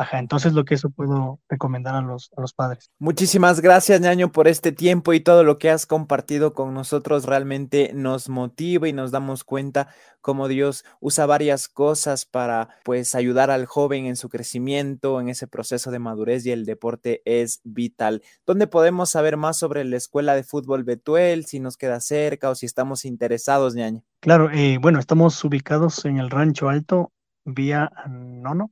Ajá, 0.00 0.20
entonces 0.20 0.52
lo 0.52 0.64
que 0.64 0.76
eso 0.76 0.90
puedo 0.90 1.40
recomendar 1.48 1.96
a 1.96 2.00
los, 2.00 2.30
a 2.36 2.40
los 2.40 2.52
padres. 2.52 2.92
Muchísimas 3.00 3.60
gracias, 3.60 4.00
ñaño, 4.00 4.30
por 4.30 4.46
este 4.46 4.70
tiempo 4.70 5.12
y 5.12 5.18
todo 5.18 5.42
lo 5.42 5.58
que 5.58 5.70
has 5.70 5.86
compartido 5.86 6.54
con 6.54 6.72
nosotros. 6.72 7.24
Realmente 7.24 7.90
nos 7.94 8.28
motiva 8.28 8.86
y 8.86 8.92
nos 8.92 9.10
damos 9.10 9.42
cuenta 9.42 9.88
cómo 10.20 10.46
Dios 10.46 10.84
usa 11.00 11.26
varias 11.26 11.66
cosas 11.66 12.26
para 12.26 12.68
pues 12.84 13.16
ayudar 13.16 13.50
al 13.50 13.66
joven 13.66 14.06
en 14.06 14.14
su 14.14 14.28
crecimiento, 14.28 15.20
en 15.20 15.30
ese 15.30 15.48
proceso 15.48 15.90
de 15.90 15.98
madurez 15.98 16.46
y 16.46 16.52
el 16.52 16.64
deporte 16.64 17.20
es 17.24 17.60
vital. 17.64 18.22
¿Dónde 18.46 18.68
podemos 18.68 19.10
saber 19.10 19.36
más 19.36 19.56
sobre 19.56 19.84
la 19.84 19.96
Escuela 19.96 20.36
de 20.36 20.44
Fútbol 20.44 20.84
Betuel, 20.84 21.44
si 21.44 21.58
nos 21.58 21.76
queda 21.76 21.98
cerca 21.98 22.50
o 22.50 22.54
si 22.54 22.66
estamos 22.66 23.04
interesados, 23.04 23.74
ñaño? 23.74 24.04
Claro, 24.20 24.48
eh, 24.52 24.78
bueno, 24.80 25.00
estamos 25.00 25.42
ubicados 25.42 26.04
en 26.04 26.18
el 26.18 26.30
Rancho 26.30 26.68
Alto, 26.68 27.10
vía 27.44 27.90
Nono, 28.06 28.70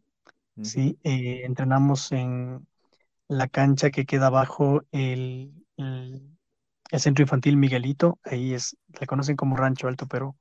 Sí, 0.63 0.99
eh, 1.03 1.43
entrenamos 1.45 2.13
en 2.13 2.67
la 3.29 3.49
cancha 3.49 3.91
que 3.91 4.07
queda 4.07 4.29
abajo 4.29 4.83
el, 4.91 5.53
centro 6.93 7.23
infantil 7.23 7.57
Miguelito, 7.57 8.19
ahí 8.25 8.55
es, 8.55 8.77
le 8.99 9.07
conocen 9.07 9.37
como 9.37 9.57
Rancho 9.57 9.89
Alto, 9.89 10.07
pero 10.07 10.37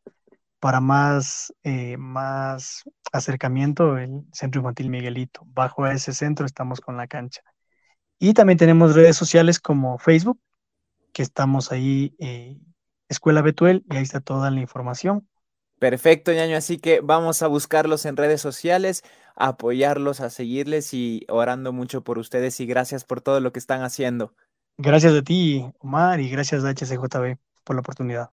para 0.59 0.79
más, 0.79 1.53
eh, 1.63 1.97
más 1.97 2.83
acercamiento, 3.11 3.97
el 3.97 4.25
centro 4.31 4.61
infantil 4.61 4.89
Miguelito. 4.89 5.41
Bajo 5.47 5.85
ese 5.87 6.13
centro 6.13 6.45
estamos 6.45 6.81
con 6.81 6.97
la 6.97 7.07
cancha. 7.07 7.41
Y 8.17 8.33
también 8.33 8.57
tenemos 8.57 8.95
redes 8.95 9.17
sociales 9.17 9.59
como 9.59 9.97
Facebook, 9.99 10.39
que 11.11 11.21
estamos 11.23 11.71
ahí, 11.71 12.15
eh, 12.19 12.57
Escuela 13.09 13.41
Betuel, 13.41 13.85
y 13.89 13.97
ahí 13.97 14.03
está 14.03 14.21
toda 14.21 14.49
la 14.51 14.61
información. 14.61 15.27
Perfecto, 15.79 16.31
ñaño. 16.31 16.57
Así 16.57 16.77
que 16.77 17.01
vamos 17.01 17.41
a 17.41 17.47
buscarlos 17.47 18.05
en 18.05 18.17
redes 18.17 18.41
sociales, 18.41 19.03
a 19.35 19.49
apoyarlos, 19.49 20.21
a 20.21 20.29
seguirles 20.29 20.93
y 20.93 21.25
orando 21.27 21.73
mucho 21.73 22.03
por 22.03 22.17
ustedes 22.17 22.59
y 22.59 22.65
gracias 22.65 23.03
por 23.03 23.21
todo 23.21 23.39
lo 23.39 23.51
que 23.51 23.59
están 23.59 23.83
haciendo. 23.83 24.33
Gracias 24.77 25.13
a 25.13 25.21
ti, 25.21 25.65
Omar, 25.79 26.19
y 26.19 26.29
gracias 26.29 26.63
a 26.63 26.69
HCJB 26.69 27.37
por 27.63 27.75
la 27.75 27.81
oportunidad. 27.81 28.23